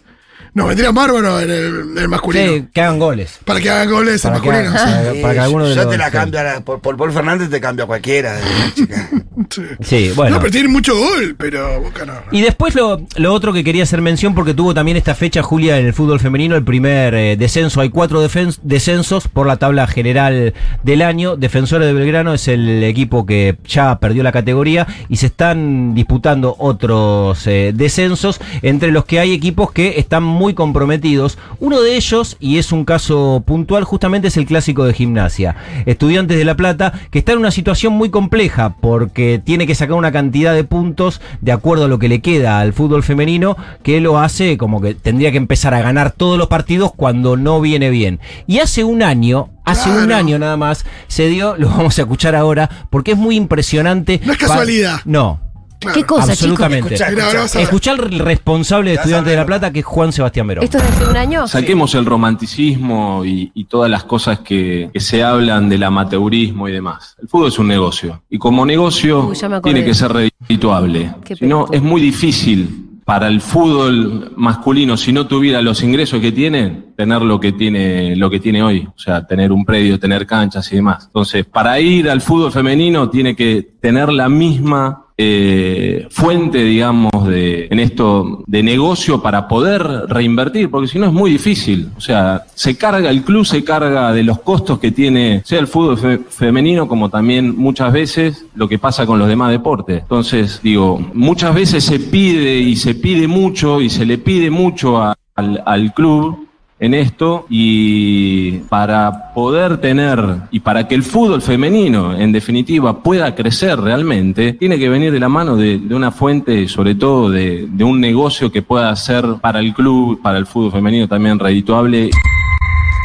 nos 0.55 0.69
vendría 0.69 0.91
bárbaro 0.91 1.41
en 1.41 1.51
el, 1.51 1.81
en 1.93 1.99
el 1.99 2.09
masculino. 2.09 2.53
Sí, 2.53 2.65
que 2.73 2.81
hagan 2.81 2.99
goles. 2.99 3.39
Para 3.45 3.61
que 3.61 3.71
hagan 3.71 3.91
goles 3.91 4.25
en 4.25 4.31
Para 4.33 4.43
que 4.43 4.49
masculino. 4.51 4.79
hagan- 4.79 5.05
para- 5.05 5.23
para 5.23 5.35
que 5.35 5.41
alguno 5.41 5.65
de 5.67 5.75
yo 5.75 5.83
los- 5.83 5.91
te 5.91 5.99
la 5.99 6.07
sí. 6.07 6.13
cambio 6.13 6.41
a 6.41 6.43
la- 6.43 6.61
por, 6.61 6.81
por 6.81 6.97
Paul 6.97 7.13
Fernández 7.13 7.51
te 7.51 7.61
cambio 7.61 7.85
a 7.85 7.89
cualquiera. 7.89 8.39
chica. 8.75 9.09
Sí. 9.49 9.63
Sí, 9.81 10.13
bueno. 10.15 10.37
No, 10.37 10.43
pero 10.43 10.69
mucho 10.69 10.95
gol, 10.97 11.35
pero 11.39 11.81
Boca 11.81 12.05
no. 12.05 12.13
Y 12.31 12.43
después 12.43 12.75
lo, 12.75 13.01
lo 13.17 13.33
otro 13.33 13.55
que 13.55 13.65
quería 13.65 13.83
hacer 13.85 14.01
mención, 14.03 14.35
porque 14.35 14.53
tuvo 14.53 14.75
también 14.75 14.99
esta 14.99 15.15
fecha, 15.15 15.43
Julia, 15.43 15.79
en 15.79 15.87
el 15.87 15.95
fútbol 15.95 16.21
femenino, 16.21 16.57
el 16.57 16.63
primer 16.63 17.15
eh, 17.15 17.37
descenso. 17.39 17.81
Hay 17.81 17.89
cuatro 17.89 18.23
defen- 18.23 18.59
descensos 18.63 19.29
por 19.29 19.47
la 19.47 19.57
tabla 19.57 19.87
general 19.87 20.53
del 20.83 21.03
año. 21.03 21.37
Defensores 21.37 21.87
de 21.89 21.95
Belgrano 21.95 22.35
es 22.35 22.49
el 22.49 22.85
equipo 22.85 23.25
que 23.25 23.57
ya 23.67 23.99
perdió 23.99 24.23
la 24.23 24.31
categoría 24.31 24.87
y 25.09 25.17
se 25.17 25.27
están 25.27 25.95
disputando 25.95 26.55
otros 26.59 27.47
eh, 27.47 27.73
descensos, 27.75 28.41
entre 28.63 28.93
los 28.93 29.05
que 29.07 29.21
hay 29.21 29.33
equipos 29.33 29.73
que 29.73 29.99
están 29.99 30.23
muy 30.23 30.40
comprometidos. 30.55 31.39
Uno 31.59 31.81
de 31.81 31.97
ellos, 31.97 32.37
y 32.41 32.59
es 32.59 32.73
un 32.73 32.85
caso 32.85 33.43
puntual, 33.47 33.85
justamente 33.85 34.29
es 34.29 34.37
el 34.37 34.47
clásico 34.47 34.85
de 34.85 34.95
gimnasia. 34.95 35.57
Estudiantes 35.87 36.39
de 36.39 36.45
La 36.45 36.57
Plata, 36.57 36.93
que 37.11 37.21
está 37.21 37.33
en 37.33 37.39
una 37.39 37.51
situación 37.51 37.93
muy 37.93 38.11
compleja 38.11 38.75
porque 38.81 39.41
tiene 39.43 39.67
que 39.67 39.75
sacar 39.75 39.97
una 39.97 40.13
cantidad 40.13 40.55
de 40.55 40.65
puntos 40.65 41.21
de 41.41 41.53
acuerdo 41.53 41.85
a 41.85 41.89
lo 41.89 41.99
que 41.99 42.09
le 42.09 42.21
queda 42.21 42.61
al 42.61 42.73
fútbol 42.73 43.03
femenino, 43.03 43.57
que 43.83 44.01
lo 44.01 44.19
hace 44.19 44.57
como 44.57 44.81
que 44.81 44.95
tendría 44.95 45.31
que 45.31 45.37
empezar 45.37 45.75
a 45.75 45.83
ganar 45.83 46.13
todos 46.13 46.39
los 46.39 46.49
partidos 46.49 46.93
cuando 46.95 47.37
no 47.37 47.61
viene 47.61 47.91
bien. 47.91 48.21
Y 48.47 48.59
hace 48.59 48.85
un 48.85 49.03
año, 49.03 49.51
hace 49.65 49.91
un 49.91 50.13
año 50.13 50.39
nada 50.39 50.57
más, 50.57 50.85
se 51.09 51.29
dio, 51.29 51.57
lo 51.57 51.69
vamos 51.69 51.99
a 51.99 52.03
escuchar 52.03 52.35
ahora, 52.35 52.89
porque 52.91 53.13
es 53.13 53.19
muy 53.19 53.37
impresionante. 53.37 54.21
No 54.25 54.33
es 54.33 54.39
casualidad. 54.39 55.01
No. 55.05 55.50
Claro. 55.81 55.99
¿Qué 55.99 56.05
cosa, 56.05 56.37
chicos? 56.37 56.61
Absolutamente. 56.61 56.95
Escuchá, 56.95 57.07
a 57.07 57.33
ver. 57.33 57.63
Escuchar 57.63 58.01
al 58.01 58.19
responsable 58.19 58.91
de 58.91 58.97
Estudiantes 58.97 59.31
de 59.33 59.37
La. 59.37 59.47
Plata, 59.47 59.73
que 59.73 59.81
es 59.81 59.85
Juan 59.85 60.13
Sebastián 60.13 60.47
Verón. 60.47 60.63
¿Esto 60.63 60.79
es 60.79 60.85
de 60.85 60.89
hace 60.91 61.11
un 61.11 61.17
año? 61.17 61.49
Saquemos 61.49 61.95
el 61.95 62.05
romanticismo 62.05 63.25
y, 63.25 63.51
y 63.55 63.65
todas 63.65 63.91
las 63.91 64.05
cosas 64.05 64.41
que, 64.41 64.91
que 64.93 65.01
se 65.01 65.23
hablan 65.23 65.69
del 65.69 65.83
amateurismo 65.83 66.69
y 66.69 66.73
demás. 66.73 67.17
El 67.21 67.29
fútbol 67.29 67.49
es 67.49 67.59
un 67.59 67.69
negocio 67.69 68.23
y 68.29 68.39
como 68.39 68.65
negocio 68.67 69.29
Uy, 69.29 69.37
tiene 69.63 69.85
que 69.85 69.95
ser 69.95 70.13
redituable. 70.13 71.15
Si 71.39 71.47
no, 71.47 71.67
es 71.73 71.83
muy 71.83 72.01
difícil 72.01 72.87
para 73.05 73.27
el 73.27 73.41
fútbol 73.41 74.33
masculino, 74.37 74.97
si 74.97 75.13
no 75.13 75.27
tuviera 75.27 75.61
los 75.63 75.83
ingresos 75.83 76.21
que 76.21 76.31
tiene, 76.31 76.93
tener 76.97 77.23
lo 77.23 77.41
que 77.41 77.53
tiene, 77.53 78.15
lo 78.15 78.31
que 78.31 78.39
tiene 78.39 78.63
hoy. 78.63 78.87
O 78.87 78.99
sea, 78.99 79.27
tener 79.27 79.51
un 79.51 79.65
predio, 79.65 79.99
tener 79.99 80.27
canchas 80.27 80.71
y 80.73 80.77
demás. 80.77 81.07
Entonces, 81.07 81.45
para 81.45 81.81
ir 81.81 82.09
al 82.09 82.21
fútbol 82.21 82.53
femenino 82.53 83.11
tiene 83.11 83.35
que 83.35 83.67
tener 83.81 84.13
la 84.13 84.29
misma 84.29 85.07
eh, 85.23 86.07
fuente, 86.09 86.65
digamos, 86.65 87.11
de, 87.27 87.69
en 87.71 87.79
esto 87.79 88.43
de 88.47 88.63
negocio 88.63 89.21
para 89.21 89.47
poder 89.49 89.83
reinvertir, 90.09 90.71
porque 90.71 90.89
si 90.89 90.99
no 90.99 91.07
es 91.07 91.13
muy 91.13 91.31
difícil. 91.31 91.91
O 91.97 92.01
sea, 92.01 92.45
se 92.55 92.79
carga, 92.79 93.11
el 93.11 93.23
club 93.23 93.45
se 93.45 93.63
carga 93.63 94.13
de 94.15 94.23
los 94.23 94.41
costos 94.41 94.79
que 94.79 94.91
tiene, 94.93 95.43
sea 95.45 95.59
el 95.59 95.67
fútbol 95.67 95.99
fe- 95.99 96.21
femenino, 96.31 96.89
como 96.89 97.11
también 97.11 97.55
muchas 97.55 97.93
veces 97.93 98.47
lo 98.55 98.67
que 98.67 98.79
pasa 98.79 99.05
con 99.05 99.19
los 99.19 99.29
demás 99.29 99.51
deportes. 99.51 100.01
Entonces, 100.01 100.61
digo, 100.63 100.99
muchas 101.13 101.55
veces 101.55 101.85
se 101.85 101.99
pide 101.99 102.59
y 102.59 102.77
se 102.77 102.95
pide 102.95 103.29
mucho 103.29 103.83
y 103.83 103.91
se 103.91 104.07
le 104.07 104.17
pide 104.17 104.51
mucho 104.51 105.03
al, 105.03 105.63
al 105.67 105.93
club 105.93 106.47
en 106.81 106.95
esto 106.95 107.47
y 107.51 108.53
para 108.71 109.35
poder 109.35 109.77
tener 109.79 110.19
y 110.51 110.61
para 110.61 110.89
que 110.89 110.95
el 110.95 111.03
fútbol 111.03 111.43
femenino 111.43 112.19
en 112.19 112.33
definitiva 112.33 113.03
pueda 113.03 113.35
crecer 113.35 113.79
realmente, 113.79 114.55
tiene 114.55 114.79
que 114.79 114.89
venir 114.89 115.13
de 115.13 115.21
la 115.21 115.29
mano 115.29 115.57
de, 115.57 115.79
de 115.79 115.95
una 115.95 116.11
fuente, 116.11 116.67
sobre 116.69 116.95
todo 116.95 117.31
de, 117.31 117.69
de 117.71 117.85
un 117.85 118.01
negocio 118.01 118.51
que 118.51 118.63
pueda 118.63 118.95
ser 118.97 119.25
para 119.43 119.61
el 119.61 119.75
club, 119.75 120.23
para 120.23 120.39
el 120.39 120.47
fútbol 120.47 120.73
femenino 120.73 121.07
también 121.07 121.39
redituable. 121.39 122.11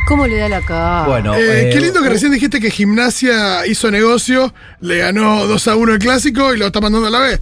¿Cómo 0.08 0.26
le 0.28 0.38
da 0.38 0.48
la 0.48 0.62
cara? 0.62 1.08
Bueno, 1.08 1.34
Eh, 1.34 1.70
eh, 1.70 1.70
qué 1.74 1.82
lindo 1.82 2.02
que 2.02 2.10
recién 2.10 2.32
dijiste 2.32 2.60
que 2.62 2.70
Gimnasia 2.70 3.66
hizo 3.68 3.90
negocio, 3.92 4.54
le 4.80 5.00
ganó 5.00 5.48
2 5.48 5.68
a 5.68 5.76
1 5.76 5.94
el 5.94 6.00
clásico 6.00 6.54
y 6.54 6.60
lo 6.60 6.68
está 6.68 6.80
mandando 6.80 7.08
a 7.08 7.12
la 7.12 7.20
vez. 7.20 7.42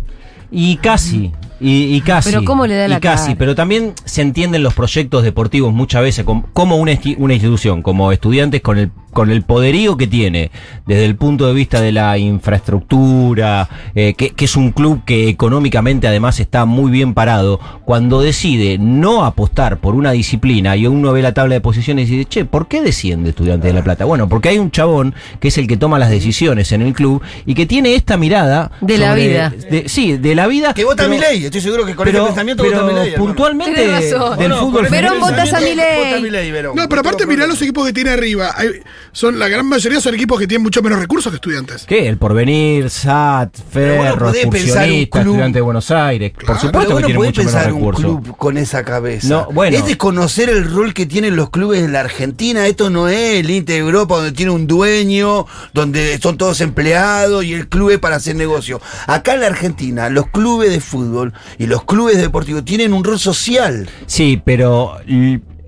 Y 0.50 0.78
casi. 0.78 1.32
Y, 1.64 1.96
y 1.96 2.02
casi. 2.02 2.30
Pero 2.30 2.44
¿cómo 2.44 2.68
le 2.68 2.76
da 2.76 2.88
y 2.98 3.00
casi. 3.00 3.26
cara? 3.28 3.38
Pero 3.40 3.56
también 3.56 3.94
se 4.04 4.22
entienden 4.22 4.64
los 4.64 4.74
proyectos 4.74 5.24
deportivos 5.24 5.74
muchas 5.74 6.02
veces 6.02 6.26
com- 6.26 6.44
como 6.52 6.76
una 6.76 6.92
institución, 6.92 7.82
como 7.82 8.12
estudiantes 8.12 8.62
con 8.62 8.78
el, 8.78 8.92
con 9.14 9.30
el 9.32 9.44
poderío 9.44 9.96
que 9.98 10.08
tiene 10.08 10.52
desde 10.86 11.06
el 11.06 11.16
punto 11.16 11.48
de 11.48 11.54
vista 11.54 11.80
de 11.80 11.92
la 11.92 12.18
infraestructura, 12.18 13.70
eh, 13.96 14.14
que, 14.16 14.32
que 14.32 14.46
es 14.46 14.56
un 14.56 14.72
club 14.72 15.02
que 15.06 15.30
económicamente 15.30 16.08
además 16.08 16.40
está 16.40 16.66
muy 16.66 16.92
bien 16.92 17.14
parado, 17.14 17.60
cuando 17.86 18.22
decide 18.22 18.78
no 18.80 19.26
apostar 19.26 19.78
por 19.80 19.96
una 19.96 20.12
disciplina 20.12 20.76
y 20.76 20.88
uno 20.88 21.12
ve 21.14 21.22
la 21.22 21.34
tabla 21.34 21.56
de 21.56 21.62
posiciones 21.62 22.10
y 22.10 22.18
dice, 22.18 22.30
che, 22.30 22.46
¿por 22.46 22.68
qué 22.68 22.82
desciende 22.82 23.30
Estudiantes 23.30 23.70
de 23.70 23.74
La 23.74 23.84
Plata? 23.84 24.06
Bueno, 24.06 24.28
porque 24.28 24.50
hay 24.50 24.58
un 24.60 24.72
chabón 24.72 25.14
que 25.40 25.50
es 25.50 25.58
el 25.58 25.68
que 25.68 25.78
toma 25.78 26.00
las 26.00 26.10
decisiones 26.10 26.72
en 26.72 26.82
el 26.82 26.94
club 26.94 27.22
y 27.46 27.54
que 27.56 27.66
tiene 27.66 27.96
esta 27.96 28.18
mirada 28.18 28.72
De 28.82 28.98
la 28.98 29.14
vida. 29.16 29.54
de- 29.70 29.88
sí, 29.88 30.18
de 30.18 30.36
la 30.36 30.48
vida. 30.48 30.74
Que 30.74 30.84
vota 30.84 31.04
pero- 31.04 31.10
mi 31.10 31.20
ley, 31.20 31.46
estoy 31.46 31.62
seguro 31.62 31.86
que 31.86 31.96
con 31.96 32.06
pero, 32.06 32.20
ese 32.20 32.28
pensamiento 32.28 32.64
pero 32.64 32.82
vota 32.82 32.94
mi 32.94 33.00
ley. 33.00 33.14
puntualmente 33.18 33.82
del 33.82 34.50
No, 34.50 34.60
fútbol 34.60 34.86
ese 34.86 34.96
Verón, 34.96 35.20
votás 35.20 35.54
a 35.54 35.60
Milei, 35.60 36.52
Verón. 36.52 36.76
No, 36.76 36.88
pero 36.90 37.02
aparte 37.02 37.26
mirá 37.26 37.46
los 37.48 37.62
equipos 37.62 37.86
que 37.86 37.94
tiene 37.94 38.12
arriba. 38.12 38.52
Hay- 38.56 38.70
son 39.12 39.38
La 39.40 39.48
gran 39.48 39.66
mayoría 39.68 40.00
son 40.00 40.14
equipos 40.16 40.40
que 40.40 40.48
tienen 40.48 40.64
mucho 40.64 40.82
menos 40.82 41.00
recursos 41.00 41.32
que 41.32 41.36
estudiantes. 41.36 41.86
¿Qué? 41.88 42.08
El 42.08 42.18
Porvenir, 42.18 42.90
SAT, 42.90 43.56
Ferro, 43.72 44.02
un 44.30 44.36
Excursionista, 44.36 45.20
club- 45.22 45.34
Estudiante 45.34 45.58
de 45.60 45.62
Buenos 45.62 45.92
Aires. 45.92 46.32
Por 46.34 46.58
supuesto 46.60 46.72
Pero 46.72 46.86
que 46.88 46.92
vos 46.94 47.02
no 47.02 47.06
tiene 47.08 47.18
podés 47.18 47.30
mucho 47.30 47.42
menos 47.42 47.54
pensar 47.54 47.74
un 47.74 47.92
club 47.92 48.38
con 48.38 48.58
esa 48.58 48.84
cabeza. 48.84 49.28
No, 49.28 49.48
bueno. 49.52 49.78
Es 49.78 49.86
desconocer 49.86 50.50
el 50.50 50.70
rol 50.72 50.94
que 50.94 51.06
tienen 51.06 51.36
los 51.36 51.50
clubes 51.50 51.84
en 51.84 51.92
la 51.94 52.00
Argentina. 52.02 52.66
Esto 52.68 52.90
no 52.90 53.08
es 53.10 53.40
el 53.40 53.50
Inter 53.50 53.76
de 53.76 53.82
Europa 53.82 54.16
donde 54.16 54.32
tiene 54.32 54.52
un 54.52 54.68
dueño, 54.68 55.46
donde 55.74 56.18
son 56.20 56.38
todos 56.38 56.62
empleados 56.62 57.44
y 57.46 57.54
el 57.54 57.68
club 57.68 57.92
es 57.92 58.00
para 58.00 58.16
hacer 58.18 58.36
negocio. 58.36 58.80
Acá 59.08 59.34
en 59.34 59.42
la 59.42 59.48
Argentina, 59.48 60.10
los 60.10 60.28
clubes 60.28 60.70
de 60.72 60.80
fútbol 60.82 61.34
y 61.58 61.66
los 61.68 61.84
clubes 61.86 62.18
deportivos 62.18 62.64
tienen 62.66 62.94
un 62.94 63.04
rol 63.04 63.20
social. 63.20 63.90
Sí, 64.06 64.42
pero 64.44 64.98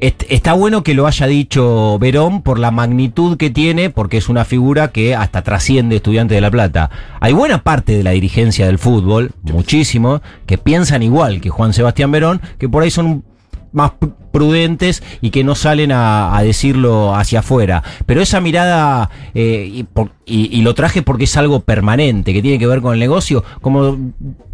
est- 0.08 0.24
está 0.30 0.54
bueno 0.54 0.84
que 0.84 0.94
lo 0.94 1.08
haya 1.08 1.28
dicho 1.28 1.98
Verón 2.00 2.42
por 2.42 2.60
la 2.60 2.72
magnitud 2.72 3.38
que 3.38 3.50
tiene, 3.50 3.90
porque 3.90 4.18
es 4.18 4.30
una 4.30 4.46
figura 4.46 4.90
que 4.90 5.16
hasta 5.16 5.42
trasciende 5.44 5.98
Estudiantes 5.98 6.36
de 6.36 6.42
La 6.42 6.52
Plata. 6.52 6.90
Hay 7.20 7.34
buena 7.34 7.62
parte 7.64 7.96
de 7.98 8.04
la 8.04 8.12
dirigencia 8.12 8.66
del 8.68 8.80
fútbol, 8.80 9.32
muchísimo, 9.44 10.22
que 10.46 10.58
piensan 10.58 11.04
igual 11.04 11.42
que 11.42 11.50
Juan 11.50 11.74
Sebastián 11.74 12.12
Verón, 12.12 12.42
que 12.58 12.70
por 12.70 12.84
ahí 12.84 12.92
son 12.92 13.24
más 13.72 13.92
prudentes 14.36 15.02
y 15.22 15.30
que 15.30 15.46
no 15.46 15.56
salen 15.56 15.94
a, 15.94 16.36
a 16.38 16.44
decirlo 16.44 17.16
hacia 17.16 17.40
afuera. 17.40 17.82
Pero 18.06 18.22
esa 18.22 18.42
mirada, 18.42 19.10
eh, 19.34 19.70
y, 19.74 19.84
por- 19.84 20.12
y- 20.26 20.50
y 20.58 20.62
lo 20.62 20.74
traje 20.76 21.02
porque 21.04 21.24
es 21.24 21.38
algo 21.38 21.62
permanente, 21.62 22.34
que 22.34 22.42
tiene 22.42 22.60
que 22.60 22.68
ver 22.68 22.82
con 22.82 22.94
el 22.94 23.00
negocio, 23.00 23.46
como 23.62 23.98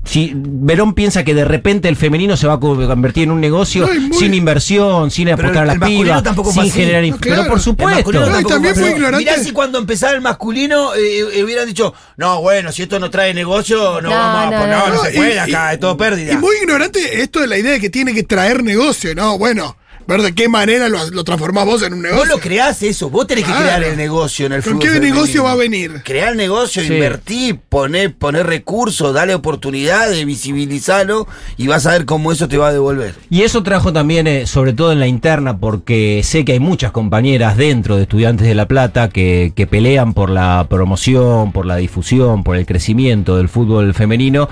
si 0.04 0.34
Verón 0.36 0.94
piensa 0.94 1.24
que 1.24 1.34
de 1.36 1.46
repente 1.46 1.88
el 1.88 1.96
femenino 1.96 2.36
se 2.38 2.46
va 2.48 2.54
a 2.56 2.60
co- 2.60 2.76
convertir 2.88 3.24
en 3.24 3.32
un 3.32 3.40
negocio 3.42 3.88
No, 3.88 4.00
muy- 4.10 4.18
sin 4.18 4.34
inversión, 4.36 5.10
sin 5.10 5.26
Pero 5.26 5.36
apostar 5.36 5.70
a 5.70 5.74
el 5.74 5.80
las 5.80 5.90
pibas, 5.90 6.24
sin 6.54 6.62
así. 6.62 6.72
generar... 6.72 7.04
No, 7.06 7.18
claro. 7.18 7.42
Pero 7.42 7.50
por 7.52 7.60
supuesto. 7.62 8.12
No, 8.12 8.40
y 8.40 8.44
también 8.44 8.76
fue 8.76 8.92
ignorante. 8.92 9.26
Mirá 9.26 9.38
si 9.44 9.52
cuando 9.52 9.78
empezaba 9.80 10.14
el 10.14 10.22
masculino 10.22 10.94
eh, 10.96 11.20
eh, 11.36 11.44
hubieran 11.44 11.66
dicho, 11.68 11.94
no, 12.18 12.42
bueno, 12.42 12.72
si 12.72 12.84
esto 12.84 13.00
no 13.00 13.10
trae 13.10 13.34
negocio, 13.34 14.02
no, 14.02 14.10
No, 14.10 14.16
vamos 14.16 14.42
a 14.42 14.46
no, 14.46 14.68
no, 14.68 14.68
no. 14.68 14.88
no, 14.90 14.94
No, 14.96 15.04
se 15.04 15.12
puede 15.12 15.36
y- 15.36 15.38
acá, 15.38 15.74
es 15.74 15.80
todo 15.80 15.96
pérdida. 15.98 16.34
Y 16.34 16.38
muy 16.38 16.56
ignorante 16.62 17.22
esto 17.22 17.40
de 17.40 17.48
la 17.48 17.58
idea 17.58 17.72
de 17.74 17.80
que 17.80 17.90
tiene 17.90 18.14
que 18.14 18.24
traer 18.24 18.64
negocio, 18.64 19.14
¿no? 19.16 19.38
Bueno, 19.38 19.71
ver 20.08 20.22
de 20.22 20.34
qué 20.34 20.50
manera 20.50 20.90
lo, 20.90 21.10
lo 21.12 21.24
transformás 21.24 21.66
vos 21.66 21.82
en 21.84 21.94
un 21.94 22.02
negocio. 22.02 22.20
Vos 22.26 22.28
lo 22.30 22.40
creás 22.40 22.82
eso, 22.84 23.10
vos 23.10 23.28
tenés 23.28 23.46
que 23.46 23.52
crear 23.54 23.84
el 23.84 23.96
negocio 23.98 24.46
en 24.48 24.54
el 24.54 24.64
¿Con 24.64 24.74
fútbol. 24.74 24.82
qué 24.82 24.88
femenino. 24.94 25.16
negocio 25.16 25.44
va 25.44 25.52
a 25.52 25.56
venir? 25.56 26.02
Crear 26.04 26.36
negocio, 26.36 26.82
Sí. 26.84 26.94
invertir, 26.94 27.60
poner, 27.70 28.14
poner 28.16 28.46
recursos, 28.48 29.14
darle 29.14 29.36
oportunidades, 29.36 30.26
visibilizarlo 30.26 31.28
y 31.58 31.68
vas 31.68 31.86
a 31.86 31.92
ver 31.92 32.06
cómo 32.06 32.32
eso 32.32 32.48
te 32.48 32.58
va 32.58 32.68
a 32.70 32.74
devolver. 32.74 33.16
Y 33.30 33.44
eso 33.44 33.64
trajo 33.64 33.94
también, 33.94 34.28
eh, 34.28 34.48
sobre 34.48 34.74
todo 34.74 34.92
en 34.92 35.00
la 35.00 35.08
interna, 35.08 35.58
porque 35.58 36.22
sé 36.24 36.44
que 36.46 36.54
hay 36.54 36.60
muchas 36.60 36.92
compañeras 36.92 37.58
dentro 37.58 37.96
de 37.96 38.04
Estudiantes 38.04 38.48
de 38.48 38.56
La 38.56 38.68
Plata 38.68 39.10
que, 39.10 39.54
que 39.56 39.68
pelean 39.68 40.14
por 40.14 40.30
la 40.30 40.66
promoción, 40.70 41.52
por 41.52 41.66
la 41.66 41.78
difusión, 41.78 42.44
por 42.44 42.56
el 42.58 42.66
crecimiento 42.66 43.38
del 43.38 43.50
fútbol 43.50 43.94
femenino. 43.94 44.50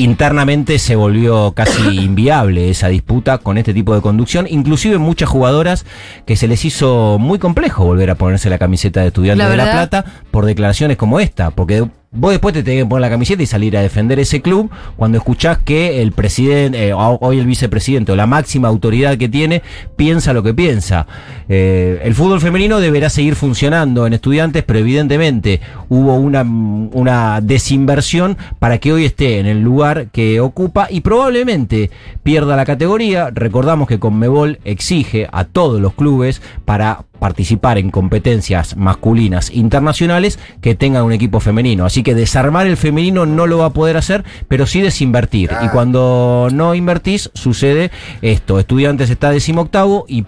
Internamente 0.00 0.78
se 0.78 0.96
volvió 0.96 1.52
casi 1.52 1.82
inviable 2.00 2.70
esa 2.70 2.88
disputa 2.88 3.36
con 3.36 3.58
este 3.58 3.74
tipo 3.74 3.94
de 3.94 4.00
conducción, 4.00 4.46
inclusive 4.48 4.96
muchas 4.96 5.28
jugadoras 5.28 5.84
que 6.24 6.36
se 6.36 6.48
les 6.48 6.64
hizo 6.64 7.18
muy 7.18 7.38
complejo 7.38 7.84
volver 7.84 8.08
a 8.08 8.14
ponerse 8.14 8.48
la 8.48 8.56
camiseta 8.56 9.02
de 9.02 9.08
Estudiantes 9.08 9.44
La 9.44 9.50
de 9.50 9.56
La. 9.58 9.70
Plata 9.70 10.06
por 10.30 10.46
declaraciones 10.46 10.96
como 10.96 11.20
esta, 11.20 11.50
porque 11.50 11.86
vos 12.12 12.32
después 12.32 12.52
te 12.52 12.64
tenés 12.64 12.82
que 12.82 12.88
poner 12.88 13.02
la 13.02 13.10
camiseta 13.10 13.42
y 13.42 13.46
salir 13.46 13.76
a 13.76 13.82
defender 13.82 14.18
ese 14.18 14.42
club 14.42 14.68
cuando 14.96 15.18
escuchás 15.18 15.58
que 15.58 16.02
el 16.02 16.10
presidente, 16.10 16.88
eh, 16.88 16.92
hoy 16.92 17.38
el 17.38 17.46
vicepresidente 17.46 18.10
o 18.10 18.16
la 18.16 18.26
máxima 18.26 18.68
autoridad 18.68 19.16
que 19.16 19.28
tiene, 19.28 19.62
piensa 19.94 20.32
lo 20.32 20.42
que 20.42 20.52
piensa. 20.52 21.06
Eh, 21.48 22.00
el 22.02 22.14
fútbol 22.14 22.40
femenino 22.40 22.80
deberá 22.80 23.10
seguir 23.10 23.36
funcionando 23.36 24.06
en 24.06 24.12
estudiantes, 24.12 24.64
pero 24.64 24.80
evidentemente 24.80 25.60
hubo 25.88 26.16
una, 26.16 26.42
una 26.42 27.40
desinversión 27.40 28.36
para 28.58 28.78
que 28.78 28.92
hoy 28.92 29.04
esté 29.04 29.38
en 29.38 29.46
el 29.46 29.60
lugar 29.60 30.08
que 30.08 30.40
ocupa 30.40 30.88
y 30.90 31.02
probablemente 31.02 31.90
pierda 32.24 32.56
la 32.56 32.64
categoría. 32.64 33.30
Recordamos 33.32 33.86
que 33.86 34.00
Conmebol 34.00 34.58
exige 34.64 35.28
a 35.30 35.44
todos 35.44 35.80
los 35.80 35.94
clubes 35.94 36.42
para 36.64 37.04
participar 37.20 37.78
en 37.78 37.90
competencias 37.90 38.76
masculinas 38.76 39.50
internacionales 39.54 40.40
que 40.60 40.74
tengan 40.74 41.04
un 41.04 41.12
equipo 41.12 41.38
femenino. 41.38 41.84
Así 41.84 42.02
que 42.02 42.16
desarmar 42.16 42.66
el 42.66 42.76
femenino 42.76 43.26
no 43.26 43.46
lo 43.46 43.58
va 43.58 43.66
a 43.66 43.72
poder 43.72 43.96
hacer, 43.96 44.24
pero 44.48 44.66
sí 44.66 44.80
desinvertir. 44.80 45.50
Y 45.64 45.68
cuando 45.68 46.48
no 46.52 46.74
invertís, 46.74 47.30
sucede 47.34 47.92
esto. 48.22 48.58
Estudiantes 48.58 49.10
está 49.10 49.30
decimoctavo 49.30 50.06
y 50.08 50.24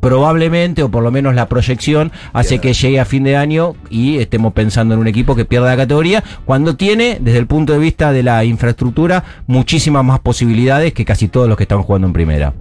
probablemente, 0.00 0.82
o 0.82 0.90
por 0.90 1.02
lo 1.02 1.10
menos 1.10 1.34
la 1.34 1.48
proyección, 1.48 2.12
hace 2.32 2.60
que 2.60 2.72
llegue 2.72 3.00
a 3.00 3.04
fin 3.04 3.24
de 3.24 3.36
año 3.36 3.74
y 3.90 4.18
estemos 4.18 4.52
pensando 4.52 4.94
en 4.94 5.00
un 5.00 5.08
equipo 5.08 5.34
que 5.34 5.44
pierda 5.44 5.68
la 5.68 5.76
categoría, 5.76 6.22
cuando 6.44 6.76
tiene, 6.76 7.18
desde 7.20 7.38
el 7.38 7.46
punto 7.46 7.72
de 7.72 7.78
vista 7.78 8.12
de 8.12 8.22
la 8.22 8.44
infraestructura, 8.44 9.24
muchísimas 9.46 10.04
más 10.04 10.20
posibilidades 10.20 10.92
que 10.92 11.04
casi 11.04 11.28
todos 11.28 11.48
los 11.48 11.56
que 11.56 11.64
están 11.64 11.82
jugando 11.82 12.06
en 12.06 12.12
primera. 12.12 12.54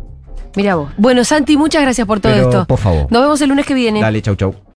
Mira 0.58 0.74
vos. 0.74 0.90
Bueno, 0.98 1.24
Santi, 1.24 1.56
muchas 1.56 1.84
gracias 1.84 2.08
por 2.08 2.20
todo 2.20 2.34
Pero, 2.34 2.50
esto. 2.50 2.66
por 2.66 2.80
favor. 2.80 3.06
Nos 3.12 3.22
vemos 3.22 3.40
el 3.42 3.50
lunes 3.50 3.64
que 3.64 3.76
viene. 3.76 4.02
Dale, 4.02 4.24
chau, 4.24 4.36
chau. 4.36 4.56